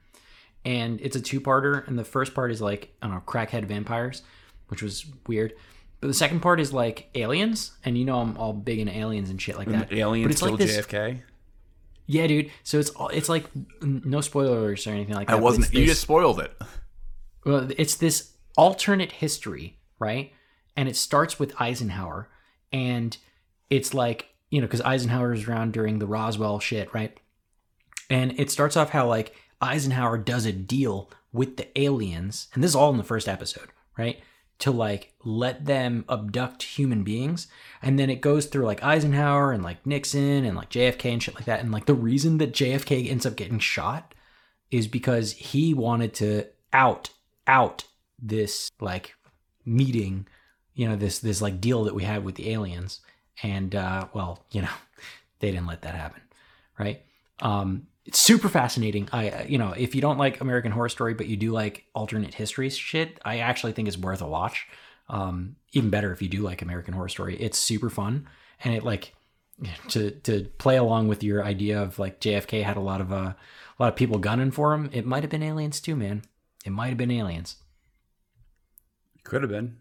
[0.64, 1.84] and it's a two parter.
[1.88, 4.22] And the first part is like I don't know crackhead vampires,
[4.68, 5.54] which was weird.
[6.00, 9.30] But the second part is like aliens, and you know I'm all big into aliens
[9.30, 9.88] and shit like that.
[9.88, 11.20] but aliens it's kill like this, JFK.
[12.06, 12.52] Yeah, dude.
[12.62, 13.46] So it's all it's like
[13.82, 15.34] no spoilers or anything like that.
[15.34, 15.64] I wasn't.
[15.66, 16.56] it's You this- just spoiled it.
[17.44, 20.32] well, it's this alternate history, right?
[20.76, 22.28] And it starts with Eisenhower,
[22.72, 23.16] and
[23.70, 27.16] it's like you know because Eisenhower is around during the Roswell shit, right?
[28.10, 32.70] And it starts off how like Eisenhower does a deal with the aliens, and this
[32.70, 34.20] is all in the first episode, right?
[34.60, 37.48] To like let them abduct human beings,
[37.82, 41.34] and then it goes through like Eisenhower and like Nixon and like JFK and shit
[41.34, 44.14] like that, and like the reason that JFK ends up getting shot
[44.70, 47.10] is because he wanted to out
[47.46, 47.84] out
[48.20, 49.14] this like
[49.64, 50.26] meeting
[50.74, 53.00] you know this this like deal that we had with the aliens
[53.42, 54.68] and uh well you know
[55.40, 56.20] they didn't let that happen
[56.78, 57.02] right?
[57.40, 59.08] Um it's super fascinating.
[59.12, 61.84] I uh, you know if you don't like american horror story but you do like
[61.94, 64.66] alternate history shit i actually think it's worth a watch.
[65.08, 67.36] Um even better if you do like american horror story.
[67.36, 68.28] It's super fun.
[68.62, 69.14] And it like
[69.88, 73.32] to to play along with your idea of like jfk had a lot of uh
[73.36, 76.22] a lot of people gunning for him it might have been aliens too man.
[76.64, 77.56] It might have been aliens.
[79.22, 79.76] Could have been.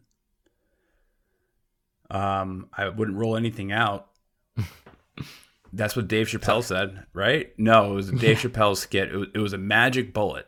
[2.13, 4.07] Um, I wouldn't rule anything out.
[5.73, 7.51] That's what Dave Chappelle said, right?
[7.57, 9.11] No, it was Dave Chappelle's skit.
[9.11, 10.45] It was, it was a magic bullet.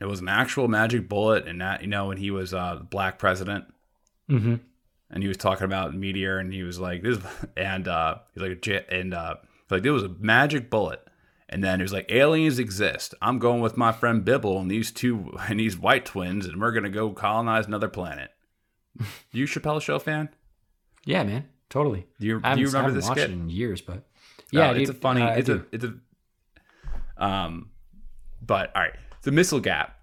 [0.00, 3.18] It was an actual magic bullet, and that you know when he was uh, black
[3.18, 3.64] president,
[4.30, 4.54] mm-hmm.
[5.10, 7.18] and he was talking about meteor, and he was like this,
[7.56, 9.34] and uh, he's like, and uh,
[9.68, 11.04] like, there was a magic bullet,
[11.48, 13.12] and then he was like, aliens exist.
[13.20, 16.70] I'm going with my friend Bibble and these two and these white twins, and we're
[16.70, 18.30] gonna go colonize another planet.
[19.32, 20.28] you Chappelle show fan?
[21.04, 22.06] Yeah, man, totally.
[22.20, 23.18] Do you, do you remember this skit?
[23.18, 24.04] it in years, but
[24.52, 25.22] No, yeah, it's dude, a funny.
[25.22, 25.94] uh, it's a it's a
[27.16, 27.70] um,
[28.42, 29.98] but all right, the missile gap.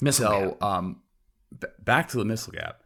[0.00, 0.62] Missile so gap.
[0.62, 1.00] um,
[1.58, 2.80] b- back to the missile gap.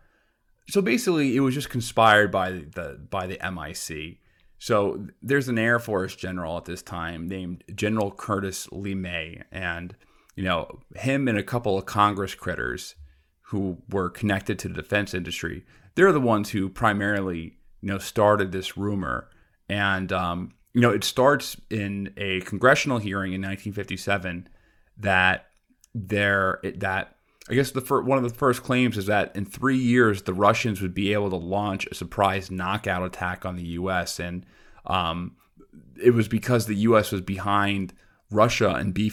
[0.68, 4.18] So basically, it was just conspired by the by the MIC.
[4.58, 9.94] So there's an Air Force general at this time named General Curtis LeMay, and
[10.34, 12.94] you know him and a couple of Congress critters
[13.42, 15.64] who were connected to the defense industry.
[15.99, 19.28] They're the ones who primarily you know started this rumor,
[19.68, 24.49] and um, you know it starts in a congressional hearing in 1957
[24.99, 25.46] that
[25.96, 27.16] there that
[27.51, 30.32] I guess the fir- one of the first claims is that in three years the
[30.32, 34.20] Russians would be able to launch a surprise knockout attack on the U.S.
[34.20, 34.46] and
[34.86, 35.34] um,
[36.01, 37.11] it was because the U.S.
[37.11, 37.92] was behind
[38.30, 39.11] Russia and B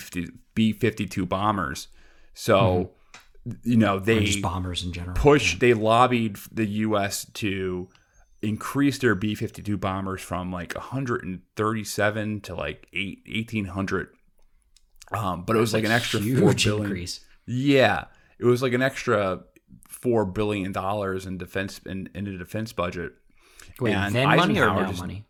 [0.53, 1.87] B fifty two bombers.
[2.35, 2.91] So mm-hmm.
[3.63, 5.53] You know they just bombers in general push.
[5.53, 5.59] Yeah.
[5.59, 7.25] They lobbied the U.S.
[7.35, 7.89] to
[8.41, 14.09] increase their B fifty two bombers from like 137 to like 8, 1800.
[15.11, 16.85] Um, but it was like an extra four billion.
[16.85, 17.21] Increase.
[17.45, 18.05] Yeah,
[18.39, 19.43] it was like an extra
[19.87, 23.13] four billion dollars in defense in, in the defense budget.
[23.79, 25.25] Wait, and then money or now just, money?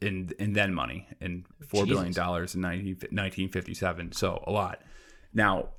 [0.00, 1.96] In in then money in four Jesus.
[1.96, 4.12] billion dollars in 19, 1957.
[4.12, 4.80] So a lot.
[5.32, 5.70] Now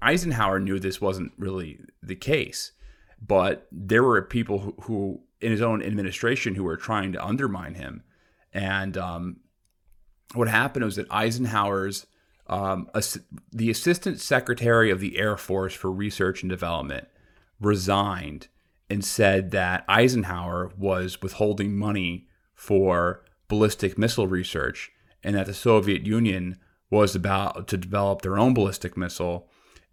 [0.00, 2.72] Eisenhower knew this wasn't really the case,
[3.20, 7.74] but there were people who, who in his own administration who were trying to undermine
[7.74, 8.02] him.
[8.52, 9.40] And um,
[10.34, 12.06] what happened was that Eisenhower's
[12.46, 12.90] um,
[13.52, 17.06] the assistant secretary of the Air Force for Research and Development
[17.60, 18.48] resigned
[18.90, 24.90] and said that Eisenhower was withholding money for ballistic missile research
[25.22, 26.58] and that the Soviet Union
[26.90, 29.48] was about to develop their own ballistic missile.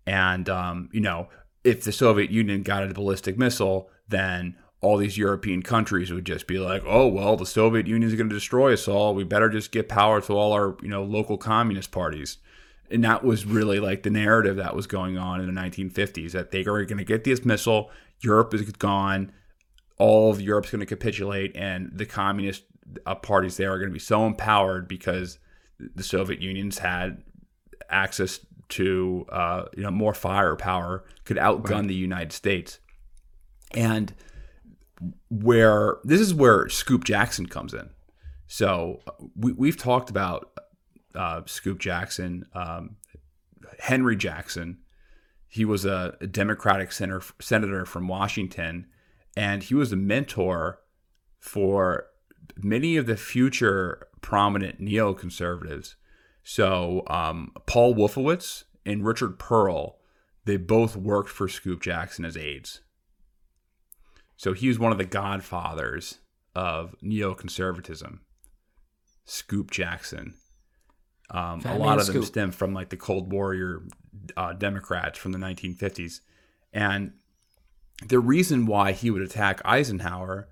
[0.10, 1.30] And, um, you know,
[1.64, 6.48] if the Soviet Union got a ballistic missile, then all these European countries would just
[6.48, 9.14] be like, "Oh well, the Soviet Union is going to destroy us all.
[9.14, 12.38] We better just get power to all our you know local communist parties."
[12.90, 16.50] And that was really like the narrative that was going on in the 1950s that
[16.50, 17.92] they are going to get this missile.
[18.22, 19.32] Europe is gone.
[20.00, 22.64] All of Europe's going to capitulate, and the communist
[23.06, 25.38] uh, parties there are going to be so empowered because
[25.78, 27.22] the Soviet Union's had
[27.92, 28.40] access
[28.70, 31.88] to uh, you know more firepower, could outgun right.
[31.88, 32.80] the United States,
[33.74, 34.14] and
[35.30, 37.90] where this is where Scoop Jackson comes in.
[38.48, 39.02] So
[39.36, 40.52] we, we've talked about
[41.16, 42.98] uh, Scoop Jackson, um,
[43.80, 44.80] Henry Jackson.
[45.48, 48.88] He was a, a Democratic senator, senator from Washington,
[49.36, 50.80] and he was a mentor
[51.40, 52.08] for
[52.58, 55.96] many of the future prominent neoconservatives.
[56.50, 59.98] So um, Paul Wolfowitz and Richard Perle,
[60.46, 62.82] they both worked for Scoop Jackson as aides.
[64.36, 66.18] So he was one of the godfathers
[66.56, 68.22] of neoconservatism.
[69.26, 70.34] Scoop Jackson.
[71.30, 73.84] Um, a lot of them stem from like the Cold Warrior
[74.36, 76.22] uh, Democrats from the 1950s,
[76.74, 77.14] and
[78.04, 80.50] the reason why he would attack Eisenhower,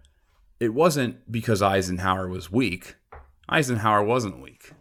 [0.60, 2.98] it wasn't because Eisenhower was weak.
[3.50, 4.74] Eisenhower wasn't weak.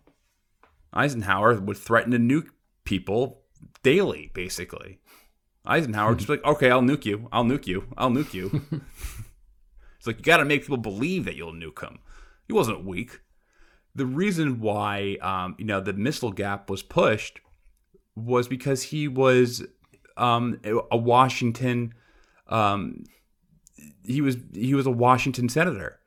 [0.92, 2.50] Eisenhower would threaten to nuke
[2.84, 3.42] people
[3.82, 4.98] daily, basically.
[5.64, 7.28] Eisenhower just like, okay, I'll nuke you.
[7.32, 7.86] I'll nuke you.
[7.96, 8.62] I'll nuke you.
[9.98, 11.98] it's like you got to make people believe that you'll nuke him.
[12.46, 13.20] He wasn't weak.
[13.94, 17.40] The reason why, um, you know, the missile gap was pushed
[18.14, 19.64] was because he was
[20.16, 21.94] um, a Washington.
[22.48, 23.04] Um,
[24.04, 25.98] he was he was a Washington senator,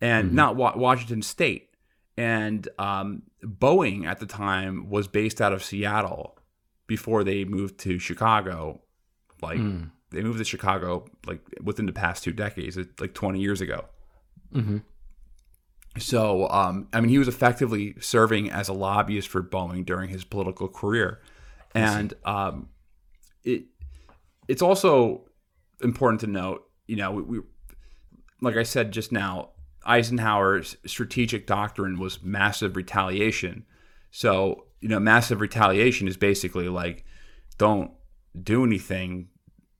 [0.00, 0.36] and mm-hmm.
[0.36, 1.70] not wa- Washington State.
[2.16, 6.38] And um, Boeing at the time was based out of Seattle
[6.86, 8.80] before they moved to Chicago
[9.42, 9.90] like mm.
[10.10, 13.84] they moved to Chicago like within the past two decades, like 20 years ago.
[14.54, 14.78] Mm-hmm.
[15.98, 20.24] So, um, I mean, he was effectively serving as a lobbyist for Boeing during his
[20.24, 21.20] political career,
[21.74, 22.68] and um,
[23.42, 23.64] it
[24.46, 25.24] it's also
[25.82, 27.40] important to note, you know, we, we
[28.40, 29.50] like I said just now,
[29.84, 33.64] Eisenhower's strategic doctrine was massive retaliation.
[34.10, 37.04] So, you know, massive retaliation is basically like
[37.56, 37.92] don't
[38.40, 39.28] do anything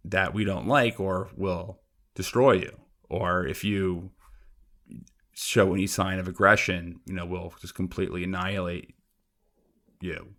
[0.05, 1.81] that we don't like or will
[2.15, 2.77] destroy you.
[3.09, 4.11] Or if you
[5.35, 8.95] show any sign of aggression, you know, we'll just completely annihilate
[10.01, 10.35] you.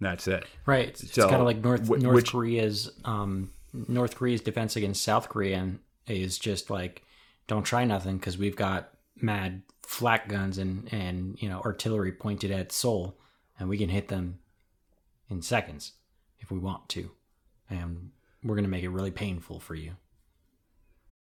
[0.00, 0.44] That's it.
[0.66, 0.88] Right.
[0.88, 5.28] It's, so, kind of like North North which, Korea's um, North Korea's defense against South
[5.28, 5.72] Korea
[6.06, 7.02] is just like
[7.46, 8.90] don't try nothing because we've got
[9.22, 13.18] mad flak guns and and you know artillery pointed at Seoul
[13.58, 14.38] and we can hit them
[15.28, 15.92] in seconds
[16.40, 17.10] if we want to.
[17.68, 18.10] And
[18.42, 19.92] we're going to make it really painful for you.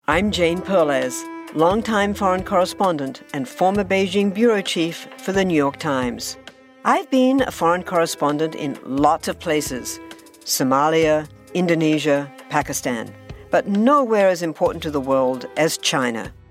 [0.08, 1.22] I'm Jane Perlez,
[1.54, 6.36] longtime foreign correspondent and former Beijing bureau chief for the New York Times.
[6.84, 10.00] I've been a foreign correspondent in lots of places
[10.44, 13.14] Somalia, Indonesia, Pakistan,
[13.50, 16.32] but nowhere as important to the world as China.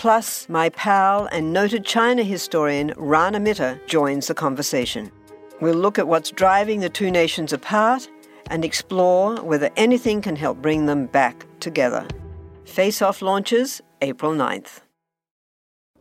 [0.00, 5.12] Plus, my pal and noted China historian Rana Mitter joins the conversation.
[5.60, 8.08] We'll look at what's driving the two nations apart
[8.48, 12.08] and explore whether anything can help bring them back together.
[12.64, 14.80] Face Off launches April 9th.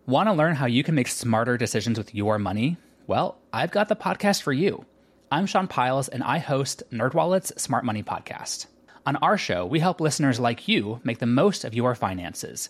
[0.06, 2.78] Want to learn how you can make smarter decisions with your money?
[3.06, 4.86] Well, I've got the podcast for you.
[5.30, 8.68] I'm Sean Pyles, and I host NerdWallet's Smart Money Podcast.
[9.06, 12.70] On our show, we help listeners like you make the most of your finances.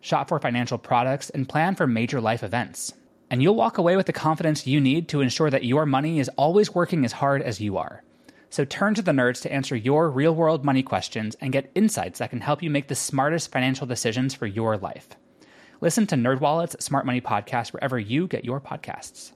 [0.00, 2.94] shop for financial products, and plan for major life events.
[3.30, 6.30] And you'll walk away with the confidence you need to ensure that your money is
[6.36, 8.02] always working as hard as you are.
[8.50, 12.18] So turn to the nerds to answer your real world money questions and get insights
[12.18, 15.08] that can help you make the smartest financial decisions for your life.
[15.80, 19.32] Listen to NerdWallet's Smart Money Podcast wherever you get your podcasts.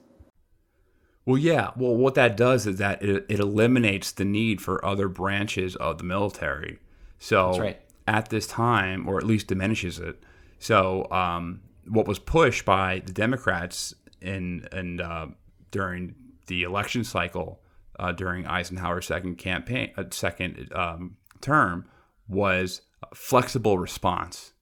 [1.25, 1.71] Well, yeah.
[1.77, 5.99] Well, what that does is that it, it eliminates the need for other branches of
[5.99, 6.79] the military.
[7.17, 7.81] So right.
[8.07, 10.21] at this time, or at least diminishes it.
[10.63, 11.59] So um,
[11.89, 15.27] what was pushed by the Democrats in and uh,
[15.71, 16.15] during
[16.47, 17.59] the election cycle
[17.99, 21.83] uh, during Eisenhower's second campaign, uh, second um, term,
[22.29, 22.81] was
[23.13, 24.53] flexible response.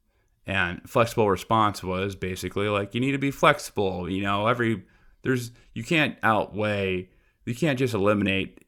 [0.48, 4.10] And flexible response was basically like you need to be flexible.
[4.10, 4.82] You know, every
[5.22, 7.10] there's you can't outweigh
[7.46, 8.66] you can't just eliminate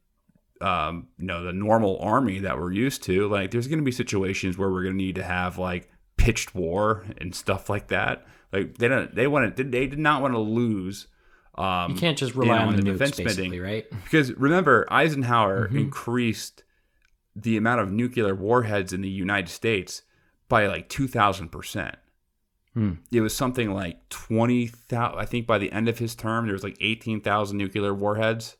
[0.62, 3.92] um, you know the normal army that we're used to like there's going to be
[3.92, 5.90] situations where we're going to need to have like
[6.24, 10.22] pitched war and stuff like that like they don't they want to they did not
[10.22, 11.08] want to lose
[11.56, 13.86] um, you can't just rely you know, on the, defense spending right?
[14.04, 15.80] because remember Eisenhower Mhm.
[15.80, 16.64] increased
[17.36, 20.04] the amount of nuclear warheads in the United States
[20.50, 21.96] by like 2000 percent
[22.74, 22.94] Hmm.
[23.12, 26.64] it was something like 20,000 I think by the end of his term there was
[26.64, 28.58] like 18,000 nuclear warheads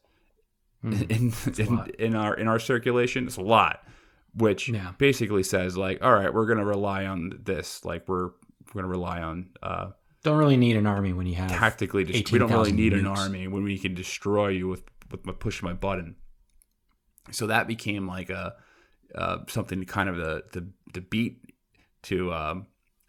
[0.82, 0.94] Hmm.
[1.10, 3.88] in in, in our in our circulation it's a lot
[4.36, 4.94] which Yeah.
[4.98, 8.84] basically says like all right we're going to rely on this like we're we're going
[8.84, 9.92] to rely on uh
[10.24, 12.94] Don't really need an army when you have tactically dis- we don't really 18,000 need
[12.94, 16.16] an army when we can destroy you with with my push my button
[17.32, 18.56] so that became like a
[19.16, 21.40] uh, something kind of the the, the beat
[22.04, 22.68] to um,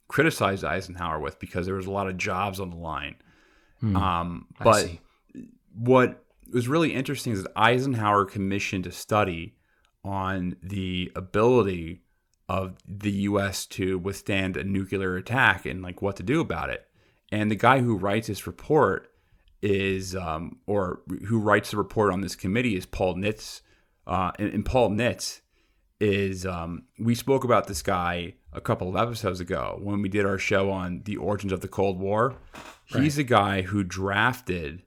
[0.09, 3.17] criticize Eisenhower with because there was a lot of jobs on the line.
[3.81, 3.97] Hmm.
[3.97, 4.89] Um, but
[5.75, 6.23] what
[6.53, 9.55] was really interesting is that Eisenhower commissioned a study
[10.05, 12.03] on the ability
[12.49, 13.67] of the U.S.
[13.67, 16.87] to withstand a nuclear attack and like what to do about it.
[17.33, 19.11] And the guy who writes this report
[19.63, 23.63] is, um, or who writes the report on this committee is Paul Nitze.
[24.07, 25.41] Uh, and, and Paul Nitze
[26.01, 30.27] is, um, we spoke about this guy a couple of episodes ago when we did
[30.27, 32.37] our show on the origins of the Cold War.
[32.85, 34.83] He's the guy who drafted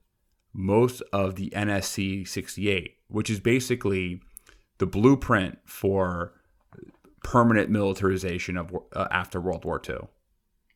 [0.53, 4.21] most of the NSC 68, which is basically
[4.79, 6.33] the blueprint for
[7.23, 10.07] permanent militarization of uh, after World War II.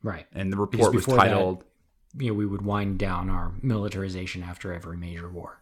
[0.04, 0.26] Right.
[0.34, 1.64] And the report was before that, titled
[2.18, 5.62] you know, we would wind down our militarization after every major war.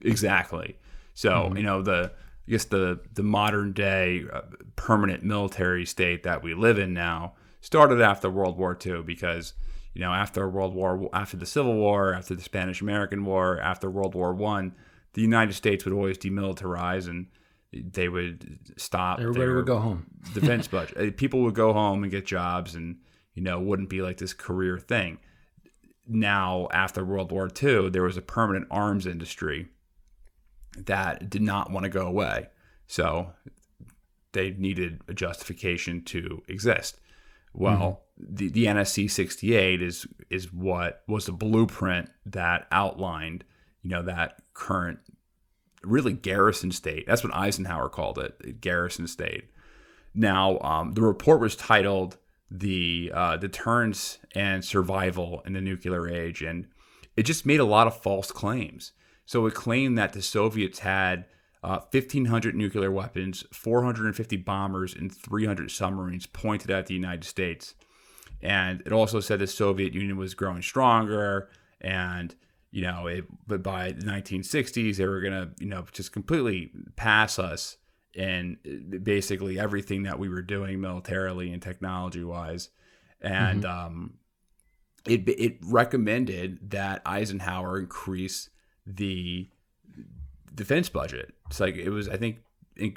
[0.00, 0.76] exactly.
[1.14, 1.56] So Mhm.
[1.58, 2.12] you know the
[2.48, 4.42] I guess the the modern day uh,
[4.76, 9.54] permanent military state that we live in now started after World War II because
[9.94, 13.88] you know after World War after the Civil War, after the Spanish American War, after
[13.90, 14.74] World War One,
[15.12, 17.26] the United States would always demilitarize and
[17.72, 19.20] they would stop.
[19.20, 20.06] Everybody their would go home.
[20.34, 20.98] defense budget.
[20.98, 22.98] Uh, People would go home and get jobs, and
[23.34, 25.18] you know wouldn't be like this career thing.
[26.06, 29.68] Now after World War II, there was a permanent arms industry
[30.76, 32.48] that did not want to go away.
[32.86, 33.32] So
[34.32, 36.98] they needed a justification to exist.
[37.54, 43.44] Well, the, the NSC 68 is is what was the blueprint that outlined,
[43.82, 45.00] you know, that current
[45.82, 47.06] really garrison state.
[47.06, 49.44] That's what Eisenhower called it, garrison state.
[50.14, 52.18] Now, um, the report was titled
[52.50, 56.66] "The uh, Deterrence and Survival in the Nuclear Age," and
[57.16, 58.92] it just made a lot of false claims.
[59.24, 61.26] So it claimed that the Soviets had
[61.62, 67.74] uh, 1,500 nuclear weapons, 450 bombers, and 300 submarines pointed at the United States.
[68.40, 71.48] And it also said the Soviet Union was growing stronger,
[71.80, 72.34] and
[72.72, 77.38] you know, it, but by the 1960s they were gonna, you know, just completely pass
[77.38, 77.76] us
[78.14, 78.58] in
[79.02, 82.70] basically everything that we were doing militarily and technology wise,
[83.20, 83.86] and Mm-hmm.
[83.86, 84.14] um,
[85.06, 88.50] it it recommended that Eisenhower increase
[88.86, 89.48] the
[90.54, 91.34] defense budget.
[91.48, 92.08] It's like it was.
[92.08, 92.38] I think
[92.76, 92.96] in,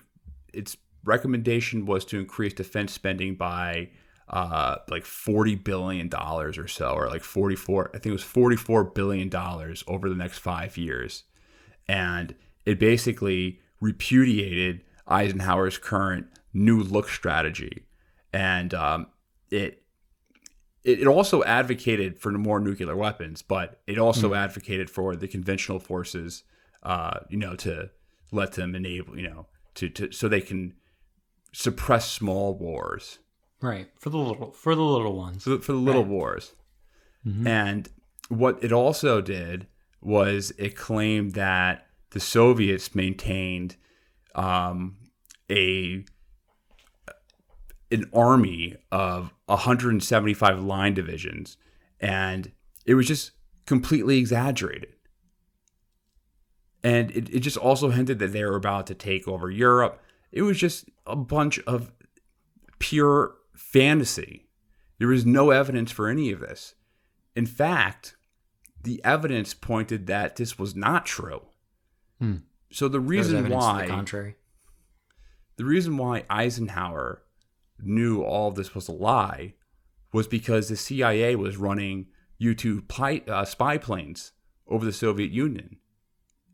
[0.54, 3.90] its recommendation was to increase defense spending by
[4.28, 7.90] uh, like forty billion dollars or so, or like forty four.
[7.90, 11.24] I think it was forty four billion dollars over the next five years,
[11.88, 12.36] and
[12.66, 17.86] it basically repudiated Eisenhower's current new look strategy,
[18.34, 19.08] and um,
[19.52, 19.84] it
[20.84, 25.80] it it also advocated for more nuclear weapons, but it also advocated for the conventional
[25.80, 26.44] forces,
[26.84, 27.92] uh, you know, to
[28.32, 30.74] let them enable, you know, to, to so they can
[31.54, 33.20] suppress small wars
[33.66, 33.90] Right.
[34.00, 35.44] For the little for the little ones.
[35.44, 36.12] for the, for the little Right.
[36.12, 36.54] wars.
[37.46, 37.90] And
[38.30, 39.66] what it also did
[40.00, 43.78] was it claimed that the Soviets maintained
[44.36, 44.98] um,
[45.50, 46.06] a
[47.92, 51.58] an army of 175 line divisions,
[52.00, 52.52] and
[52.86, 53.32] it was just
[53.66, 54.94] completely exaggerated.
[56.84, 60.00] And it, it just also hinted that they were about to take over Europe.
[60.32, 61.92] It was just a bunch of
[62.78, 64.48] pure fantasy.
[64.99, 66.76] There was no evidence for any of this.
[67.36, 68.15] In fact,
[68.82, 71.41] the evidence pointed that this was not true.
[72.19, 72.38] Hmm.
[72.72, 74.36] So the reason why the
[75.57, 77.22] the reason why Eisenhower
[77.80, 79.53] knew all this was a lie
[80.11, 82.07] was because the CIA was running
[82.38, 84.32] U-2 pli- uh, spy planes
[84.68, 85.77] over the Soviet Union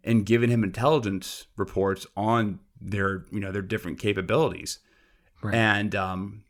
[0.03, 4.79] and giving him intelligence reports on their, you know, their different capabilities.
[5.41, 5.55] Right.
[5.55, 6.43] And um,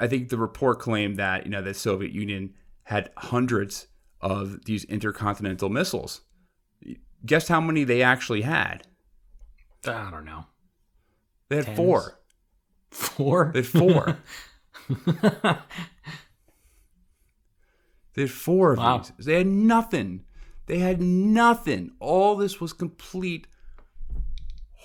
[0.00, 3.86] I think the report claimed that you know the Soviet Union had hundreds
[4.20, 6.22] of these intercontinental missiles.
[7.24, 8.86] Guess how many they actually had?
[9.86, 10.46] Uh, I don't know.
[11.48, 11.76] They had Tens?
[11.76, 12.20] four.
[12.90, 13.50] Four?
[13.54, 14.18] They had four.
[18.14, 18.98] they had four of Wow.
[19.16, 19.26] these.
[19.26, 20.24] They had nothing.
[20.66, 21.92] They had nothing.
[22.00, 23.46] All this was complete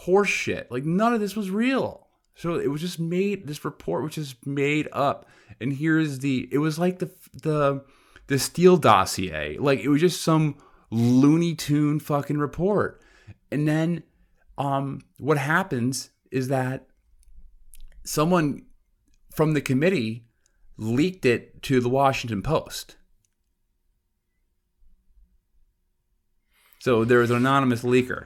[0.06, 0.68] horseshit.
[0.70, 2.03] Like none of this was real.
[2.36, 3.48] So it was just made.
[3.48, 5.28] This report was just made up.
[5.60, 6.48] And here's the.
[6.52, 7.84] It was like the the
[8.28, 9.58] the Steele dossier.
[9.58, 10.56] Like it was just some
[10.90, 13.02] Looney Tune fucking report.
[13.52, 14.04] And then,
[14.58, 16.88] um, what happens is that
[18.04, 18.66] someone
[19.34, 20.26] from the committee
[20.78, 22.96] leaked it to the Washington Post.
[26.80, 28.26] So there was an anonymous leaker.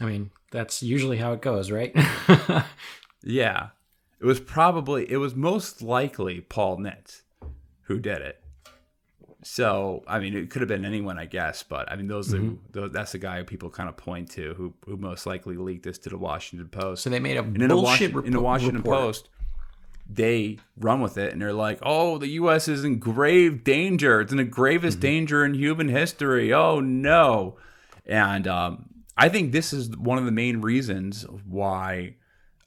[0.00, 1.94] I mean, that's usually how it goes, right?
[3.22, 3.68] Yeah.
[4.20, 7.22] It was probably, it was most likely Paul Nitze
[7.82, 8.40] who did it.
[9.42, 12.48] So, I mean, it could have been anyone, I guess, but I mean, those Mm-hmm.
[12.54, 15.82] are, those, that's the guy people kind of point to who, who most likely leaked
[15.84, 17.02] this to the Washington Post.
[17.02, 18.98] so they made a And in the, bullshit Washington, in the Washington report.
[18.98, 19.28] Post,
[20.08, 22.68] they run with it and they're like, "Oh, the U.S.
[22.68, 24.20] is in grave danger.
[24.20, 26.52] It's in the gravest danger in human history.
[26.52, 27.56] Oh no!"
[28.06, 32.16] And um, I think this is one of the main reasons why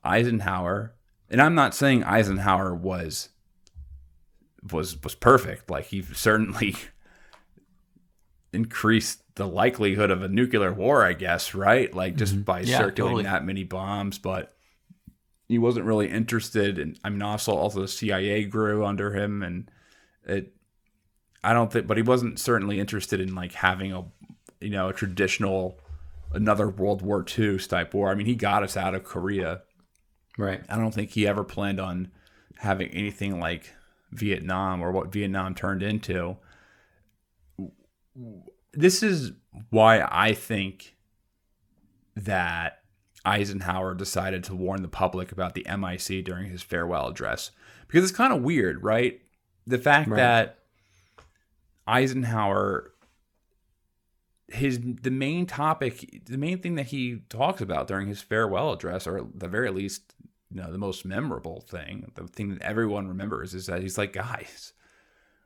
[0.03, 0.95] Eisenhower,
[1.30, 3.30] and I'm not saying Eisenhower was
[4.72, 5.69] was was perfect.
[5.69, 6.76] Like he certainly
[8.53, 11.94] increased the likelihood of a nuclear war, I guess, right?
[11.94, 12.44] Like just mm-hmm.
[12.44, 13.24] by Yeah, circulating totally.
[13.24, 14.57] that many bombs, but
[15.48, 19.72] he wasn't really interested in I mean also also the CIA grew under him and
[20.26, 20.53] it
[21.44, 24.06] I don't think but he wasn't certainly interested in like having a
[24.60, 25.80] you know a traditional
[26.34, 28.10] another World War II type war.
[28.10, 29.62] I mean he got us out of Korea.
[30.38, 30.62] Right.
[30.70, 32.12] I don't think he ever planned on
[32.58, 33.74] having anything like
[34.12, 36.38] Vietnam or what Vietnam turned into.
[38.74, 39.32] This is
[39.70, 40.95] why I think
[42.16, 42.80] that
[43.26, 47.52] Eisenhower decided to warn the public about the MIC during his farewell address.
[47.88, 49.20] Because it's kind of weird, right?
[49.66, 50.18] The fact Right.
[50.18, 50.60] that
[51.86, 52.91] Eisenhower
[54.49, 59.06] his the main topic the main thing that he talks about during his farewell address
[59.06, 60.14] or at the very least
[60.49, 64.14] you know the most memorable thing the thing that everyone remembers is that he's like
[64.14, 64.72] guys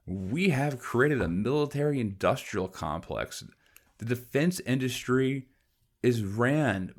[0.06, 3.44] we have created a military industrial complex
[3.98, 5.48] the defense industry
[6.04, 6.92] is ran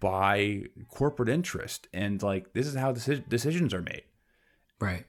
[0.00, 4.02] by corporate interest and like this is how deci- decisions are made
[4.80, 5.06] Right.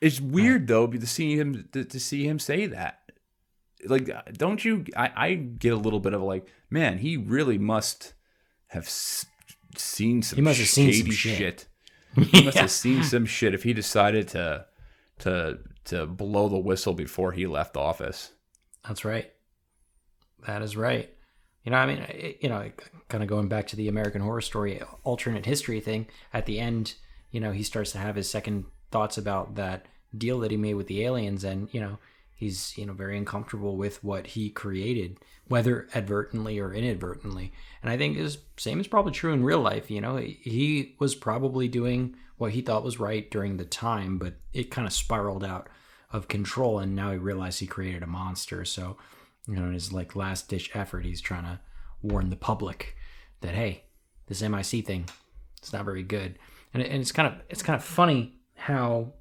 [0.00, 3.00] it's weird though to see him to, to see him say that.
[3.86, 4.84] Like, don't you?
[4.96, 8.14] I, I get a little bit of like, man, he really must
[8.68, 9.26] have s-
[9.76, 10.36] seen some.
[10.36, 11.66] He must have seen some shady shit.
[12.14, 14.66] He must have seen some shit if he decided to
[15.18, 18.30] to to blow the whistle before he left office.
[18.86, 19.32] That's right.
[20.46, 21.10] That is right.
[21.64, 22.70] You know, I mean, it, you know,
[23.08, 26.06] kind of going back to the American Horror Story alternate history thing.
[26.32, 26.94] At the end,
[27.30, 29.86] you know, he starts to have his second thoughts about that
[30.16, 31.98] deal that he made with the aliens, and you know,
[32.44, 35.18] he's you know very uncomfortable with what he created,
[35.48, 37.52] whether advertently or inadvertently.
[37.82, 39.90] And I think is same is probably true in real life.
[39.90, 44.34] You know, he was probably doing what he thought was right during the time, but
[44.52, 45.68] it kind of spiraled out
[46.12, 48.64] of control, and now he realized he created a monster.
[48.64, 48.98] So
[49.48, 51.60] you know, in his like last ditch effort, he's trying to
[52.02, 52.96] warn the public
[53.40, 53.84] that hey,
[54.26, 55.06] this MIC thing,
[55.58, 56.38] it's not very good.
[56.74, 59.14] And, and it's kind of it's kind of funny how,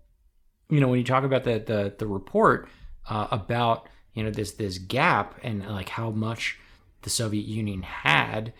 [0.70, 2.68] you know, when you talk about the the the report
[3.10, 6.60] uh, about you know this this gap and like how much
[7.02, 8.54] the Soviet Union had,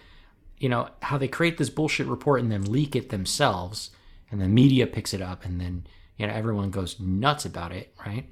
[0.58, 3.92] you know, how they create this bullshit report and then leak it themselves,
[4.30, 5.88] and the media picks it up, and then
[6.18, 8.26] you know everyone goes nuts about it, right?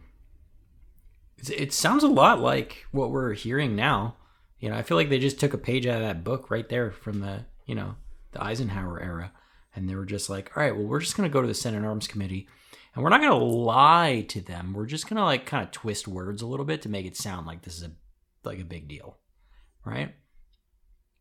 [1.49, 4.15] it sounds a lot like what we're hearing now.
[4.59, 6.67] You know, I feel like they just took a page out of that book right
[6.69, 7.95] there from the, you know,
[8.31, 9.31] the Eisenhower era.
[9.75, 11.53] And they were just like, all right, well, we're just going to go to the
[11.53, 12.47] Senate Arms Committee
[12.93, 14.73] and we're not going to lie to them.
[14.73, 17.15] We're just going to like kind of twist words a little bit to make it
[17.15, 17.91] sound like this is a,
[18.43, 19.17] like a big deal.
[19.85, 20.13] Right.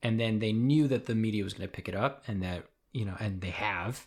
[0.03, 2.65] And then they knew that the media was going to pick it up and that,
[2.93, 4.07] you know, and they have,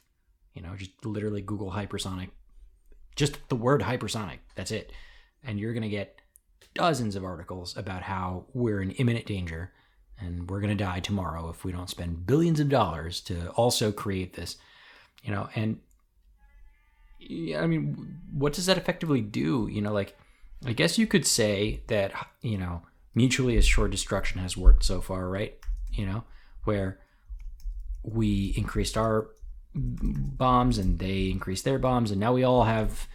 [0.54, 2.30] you know, just literally Google hypersonic,
[3.16, 4.40] just the word hypersonic.
[4.56, 4.92] That's it
[5.44, 6.20] and you're going to get
[6.74, 9.72] dozens of articles about how we're in imminent danger
[10.20, 13.92] and we're going to die tomorrow if we don't spend billions of dollars to also
[13.92, 14.58] create this
[15.24, 15.80] you know and
[17.58, 20.18] i mean what does that effectively do you know like
[20.66, 22.82] i guess you could say that you know
[23.16, 25.58] mutually assured destruction has worked so far right
[25.92, 26.24] you know
[26.64, 27.00] where
[28.04, 29.30] we increased our
[29.76, 33.08] bombs and they increased their bombs and now we all have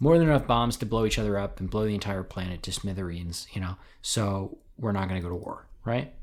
[0.00, 2.72] more than enough bombs to blow each other up and blow the entire planet to
[2.72, 3.76] smithereens, you know.
[4.00, 6.14] So we're not going to go to war, right?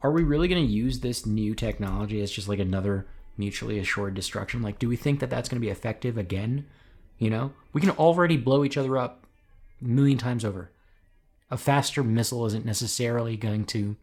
[0.00, 4.14] Are we really going to use this new technology as just like another mutually assured
[4.14, 4.62] destruction?
[4.62, 6.66] Like, do we think that that's going to be effective again?
[7.18, 9.26] You know, we can already blow each other up
[9.80, 10.70] a million times over.
[11.50, 13.96] A faster missile isn't necessarily going to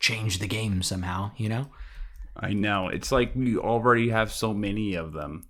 [0.00, 1.66] change the game somehow, you know?
[2.36, 2.88] I know.
[2.88, 5.46] It's like we already have so many of them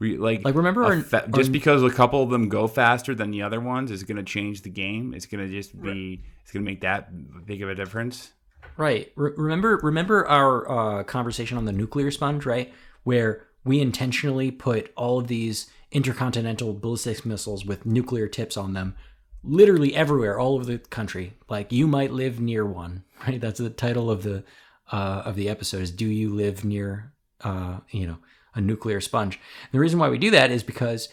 [0.00, 3.60] like like remember fa- just because a couple of them go faster than the other
[3.60, 6.20] ones is going to change the game it's going to just be right.
[6.42, 7.10] it's going to make that
[7.44, 8.32] big of a difference
[8.80, 9.12] right.
[9.14, 12.72] Re- remember remember our uh, conversation on the nuclear sponge right?
[13.04, 18.96] Where we intentionally put all of these intercontinental ballistic missiles with nuclear tips on them
[19.42, 21.34] literally everywhere all over the country.
[21.48, 23.40] Like you might live near one right?
[23.40, 24.44] That's the title of the
[24.90, 27.12] uh, of the episode is do you live near
[27.42, 28.18] uh, you know
[28.54, 29.36] a nuclear sponge.
[29.36, 31.08] And the reason why we do that is because,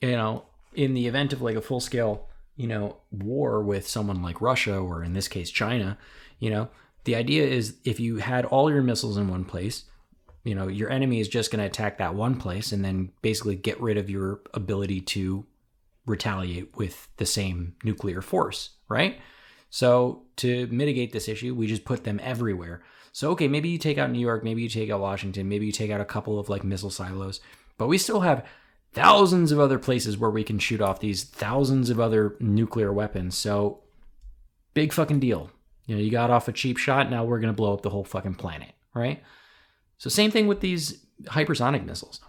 [0.00, 0.44] you know,
[0.74, 4.76] in the event of like a full scale, you know, war with someone like Russia
[4.76, 5.98] or in this case China,
[6.38, 6.68] you know,
[7.04, 9.84] the idea is if you had all your missiles in one place,
[10.44, 13.56] you know, your enemy is just going to attack that one place and then basically
[13.56, 15.46] get rid of your ability to
[16.06, 19.20] retaliate with the same nuclear force, right?
[19.68, 22.82] So to mitigate this issue, we just put them everywhere.
[23.12, 25.72] So, okay, maybe you take out New York, maybe you take out Washington, maybe you
[25.72, 27.40] take out a couple of like missile silos,
[27.76, 28.46] but we still have
[28.92, 33.36] thousands of other places where we can shoot off these thousands of other nuclear weapons.
[33.36, 33.80] So,
[34.74, 35.50] big fucking deal.
[35.90, 37.90] You know, you got off a cheap shot, now we're going to blow up the
[37.90, 39.20] whole fucking planet, right?
[39.98, 42.20] So, same thing with these hypersonic missiles.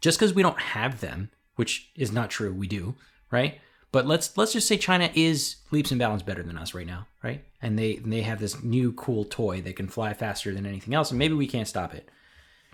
[0.00, 2.94] Just because we don't have them, which is not true, we do,
[3.30, 3.60] right?
[3.92, 7.06] But let's let's just say China is leaps and bounds better than us right now,
[7.22, 7.44] right?
[7.60, 11.10] And they they have this new cool toy that can fly faster than anything else,
[11.10, 12.08] and maybe we can't stop it.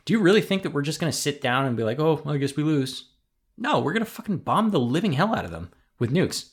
[0.04, 2.36] Do you really think that we're just gonna sit down and be like, oh, I
[2.36, 3.09] guess we lose?
[3.59, 6.50] No, we're gonna fucking bomb the living hell out of them with nukes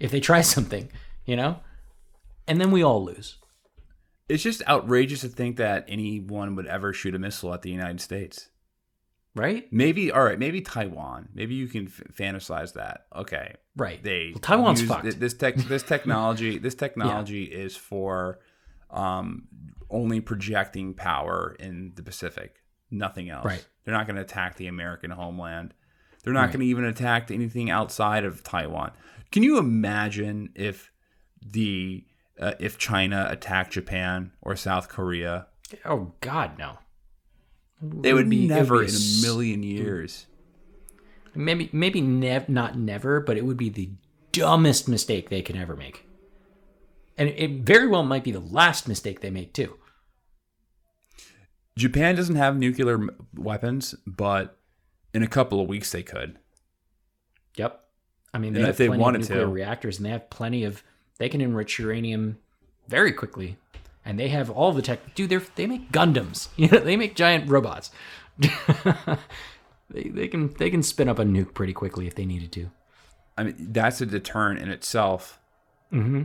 [0.00, 0.90] if they try something,
[1.24, 1.60] you know,
[2.46, 3.38] and then we all lose.
[4.28, 8.00] It's just outrageous to think that anyone would ever shoot a missile at the United
[8.00, 8.48] States
[9.34, 9.70] right?
[9.72, 10.38] Maybe all right.
[10.38, 11.28] Maybe Taiwan.
[11.34, 13.06] Maybe you can f- fantasize that.
[13.14, 14.02] Okay, right.
[14.02, 15.18] They well, Taiwan's fucked.
[15.18, 17.58] This tech, this technology, this technology yeah.
[17.58, 18.38] is for
[18.90, 19.48] um,
[19.90, 22.62] only projecting power in the Pacific.
[22.90, 23.44] Nothing else.
[23.44, 23.66] Right.
[23.84, 25.74] They're not going to attack the American homeland.
[26.22, 26.52] They're not right.
[26.52, 28.92] going to even attack anything outside of Taiwan.
[29.30, 30.90] Can you imagine if
[31.44, 32.04] the
[32.38, 35.46] uh, if China attacked Japan or South Korea?
[35.84, 36.78] Oh God, no.
[37.80, 40.26] They would be never be in a million years.
[41.34, 43.90] Maybe maybe nev- not never, but it would be the
[44.32, 46.06] dumbest mistake they can ever make.
[47.16, 49.78] And it very well might be the last mistake they make too.
[51.76, 53.00] Japan doesn't have nuclear
[53.34, 54.58] weapons, but
[55.12, 56.38] in a couple of weeks they could.
[57.56, 57.80] Yep.
[58.32, 59.46] I mean, they and have if they wanted nuclear to.
[59.46, 60.82] reactors, and they have plenty of
[61.18, 62.38] They can enrich uranium
[62.88, 63.56] very quickly,
[64.04, 65.14] and they have all the tech.
[65.14, 66.48] Dude, they they make Gundams.
[66.56, 67.90] You know, they make giant robots.
[68.38, 72.70] they they can they can spin up a nuke pretty quickly if they needed to.
[73.36, 75.40] I mean, that's a deterrent in itself.
[75.92, 76.24] Mm-hmm.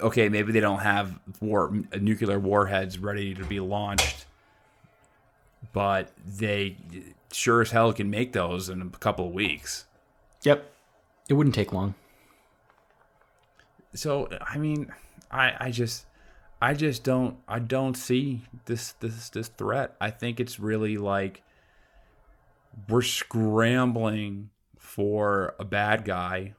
[0.00, 4.26] Okay, maybe they don't have war nuclear warheads ready to be launched,
[5.72, 6.76] but they
[7.32, 9.86] sure as hell can make those in a couple of weeks.
[10.42, 10.70] Yep,
[11.28, 11.94] it wouldn't take long.
[13.94, 14.92] So I mean,
[15.30, 16.06] I I just
[16.60, 19.96] I just don't I don't see this this this threat.
[20.00, 21.42] I think it's really like
[22.88, 26.54] we're scrambling for a bad guy.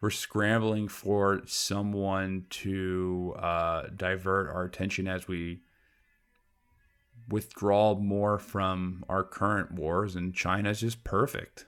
[0.00, 5.60] We're scrambling for someone to uh, divert our attention as we
[7.28, 11.66] withdraw more from our current wars, and China's just perfect.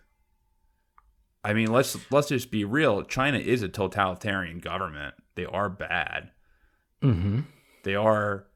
[1.45, 3.03] I mean, let's let's just be real.
[3.03, 5.15] China is a totalitarian government.
[5.35, 6.31] They are bad.
[7.03, 7.41] Mm-hmm.
[7.83, 8.47] They are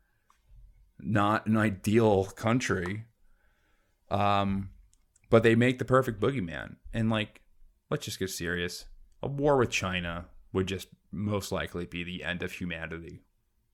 [1.01, 3.05] not an ideal country.
[4.11, 4.71] Um,
[5.31, 6.77] but they make the perfect boogeyman.
[6.95, 7.43] And like,
[7.91, 8.85] let's just get serious.
[9.23, 13.23] A war with China would just most likely be the end of humanity.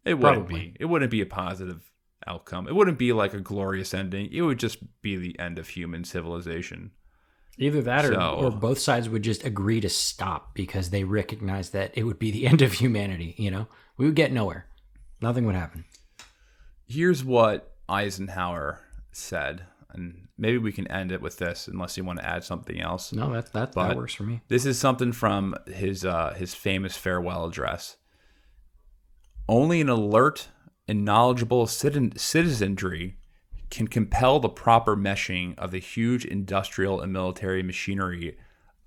[0.05, 0.69] It wouldn't Probably.
[0.71, 0.77] be.
[0.81, 1.91] It wouldn't be a positive
[2.27, 2.67] outcome.
[2.67, 4.31] It wouldn't be like a glorious ending.
[4.33, 6.93] It would just be the end of human civilization.
[7.59, 11.71] Either that or, So- or both sides would just agree to stop because they recognize
[11.71, 13.67] that it would be the end of humanity, you know?
[13.97, 14.67] We would get nowhere.
[15.21, 15.85] Nothing would happen.
[16.87, 18.81] Here's what Eisenhower
[19.13, 22.81] said, and maybe we can end it with this, unless you want to add something
[22.81, 23.13] else.
[23.13, 24.41] No, that that, But that works for me.
[24.49, 27.97] This is something from his uh, his famous farewell address.
[29.49, 30.49] Only an alert
[30.89, 33.17] and knowledgeable citizenry
[33.73, 38.37] can compel the proper meshing of the huge industrial and military machinery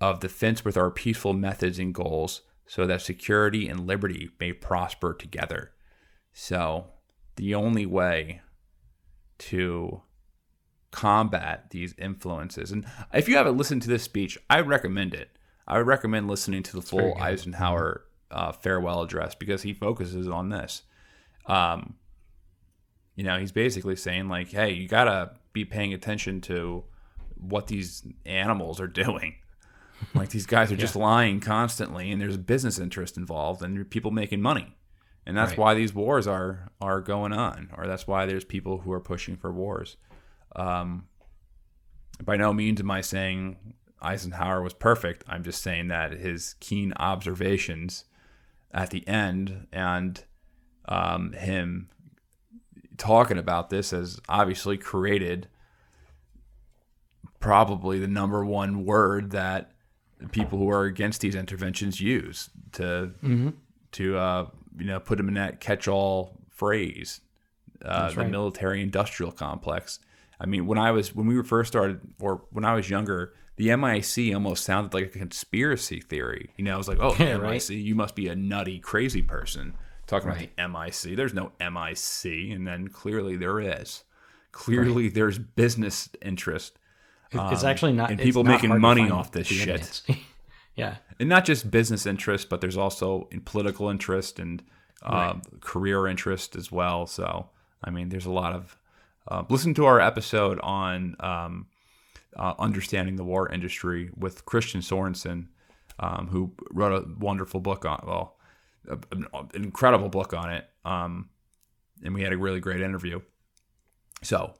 [0.00, 5.12] of defense with our peaceful methods and goals so that security and liberty may prosper
[5.12, 5.72] together.
[6.32, 6.86] So,
[7.34, 8.42] the only way
[9.38, 10.02] to
[10.92, 12.70] combat these influences.
[12.70, 15.30] And if you haven't listened to this speech, I recommend it.
[15.66, 17.16] I would recommend listening to the full.
[17.18, 20.82] Eisenhower uh, farewell address because he focuses on this.
[21.46, 21.96] Um,
[23.16, 26.84] you know, he's basically saying like, "Hey, you gotta be paying attention to
[27.34, 29.34] what these animals are doing.
[30.14, 34.40] like these guys are just lying constantly, and there's business interest involved, and people making
[34.40, 34.76] money."
[35.28, 35.58] And that's Right.
[35.58, 39.36] why these wars are are going on, or that's why there's people who are pushing
[39.36, 39.96] for wars.
[40.54, 41.08] Um,
[42.22, 43.56] by no means am I saying
[44.00, 45.24] Eisenhower was perfect.
[45.26, 48.04] I'm just saying that his keen observations
[48.72, 50.22] at the end and
[50.88, 51.88] um, him
[52.98, 55.48] talking about this has obviously created
[57.40, 59.70] probably the number one word that
[60.32, 63.54] people who are against these interventions use to Mhm.
[63.92, 64.48] to uh,
[64.78, 67.20] you know put them in that catch-all phrase,
[67.84, 70.00] uh, That's the military-industrial complex.
[70.40, 73.34] I mean, when I was when we were first started, or when I was younger,
[73.56, 76.50] the MIC almost sounded like a conspiracy theory.
[76.56, 77.52] You know, I was like, "Oh, Yeah, right.
[77.52, 79.74] MIC, you must be a nutty, crazy person
[80.06, 80.50] talking Right.
[80.56, 84.04] about the MIC." There's no MIC, and then clearly there is.
[84.52, 86.78] Clearly, there's business interest.
[87.32, 88.10] It- it's um, actually not.
[88.10, 90.02] and people not making money off this shit
[90.76, 90.96] yeah.
[91.18, 94.62] and not just business interest, but there's also in political interest and
[95.02, 97.06] uh, career interest as well.
[97.06, 97.50] So,
[97.84, 98.78] I mean, there's a lot of.
[99.28, 101.66] Uh, listen to our episode on um,
[102.36, 105.48] uh, understanding the war industry with Christian Sorensen,
[105.98, 108.35] um, who wrote a wonderful book on well,
[108.88, 110.68] a- an, incredible book on it.
[110.84, 111.30] Um,
[112.02, 113.20] and we had a really great interview.
[114.22, 114.54] So,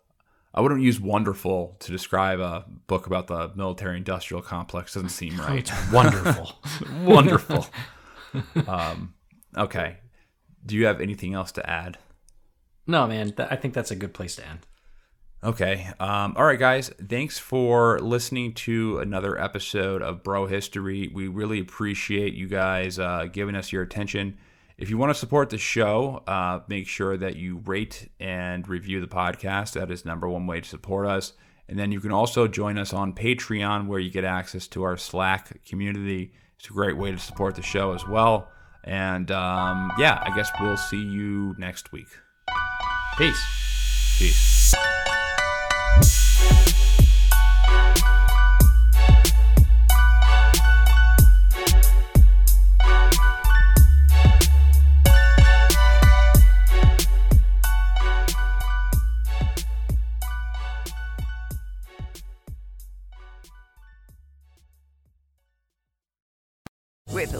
[0.54, 4.94] I wouldn't use wonderful to describe a book about the military industrial complex.
[4.94, 5.58] Doesn't seem right.
[5.58, 6.52] It's wonderful.
[7.04, 7.66] wonderful.
[8.66, 9.14] um,
[9.56, 9.98] okay.
[10.64, 11.98] Do you have anything else to add?
[12.86, 13.32] no, man.
[13.32, 14.60] Th- I think that's a good place to end.
[15.46, 15.88] Okay.
[16.00, 16.90] Um, all right, guys.
[17.08, 21.08] Thanks for listening to another episode of Bro History.
[21.14, 24.38] We really appreciate you guys uh, giving us your attention.
[24.76, 29.00] If you want to support the show, uh, make sure that you rate and review
[29.00, 29.74] the podcast.
[29.74, 31.34] That is number one way to support us.
[31.68, 34.96] And then you can also join us on Patreon, where you get access to our
[34.96, 36.32] Slack community.
[36.58, 38.50] It's a great way to support the show as well.
[38.82, 42.08] And um, yeah, I guess we'll see you next week.
[43.16, 43.44] Peace.
[44.18, 44.74] Peace.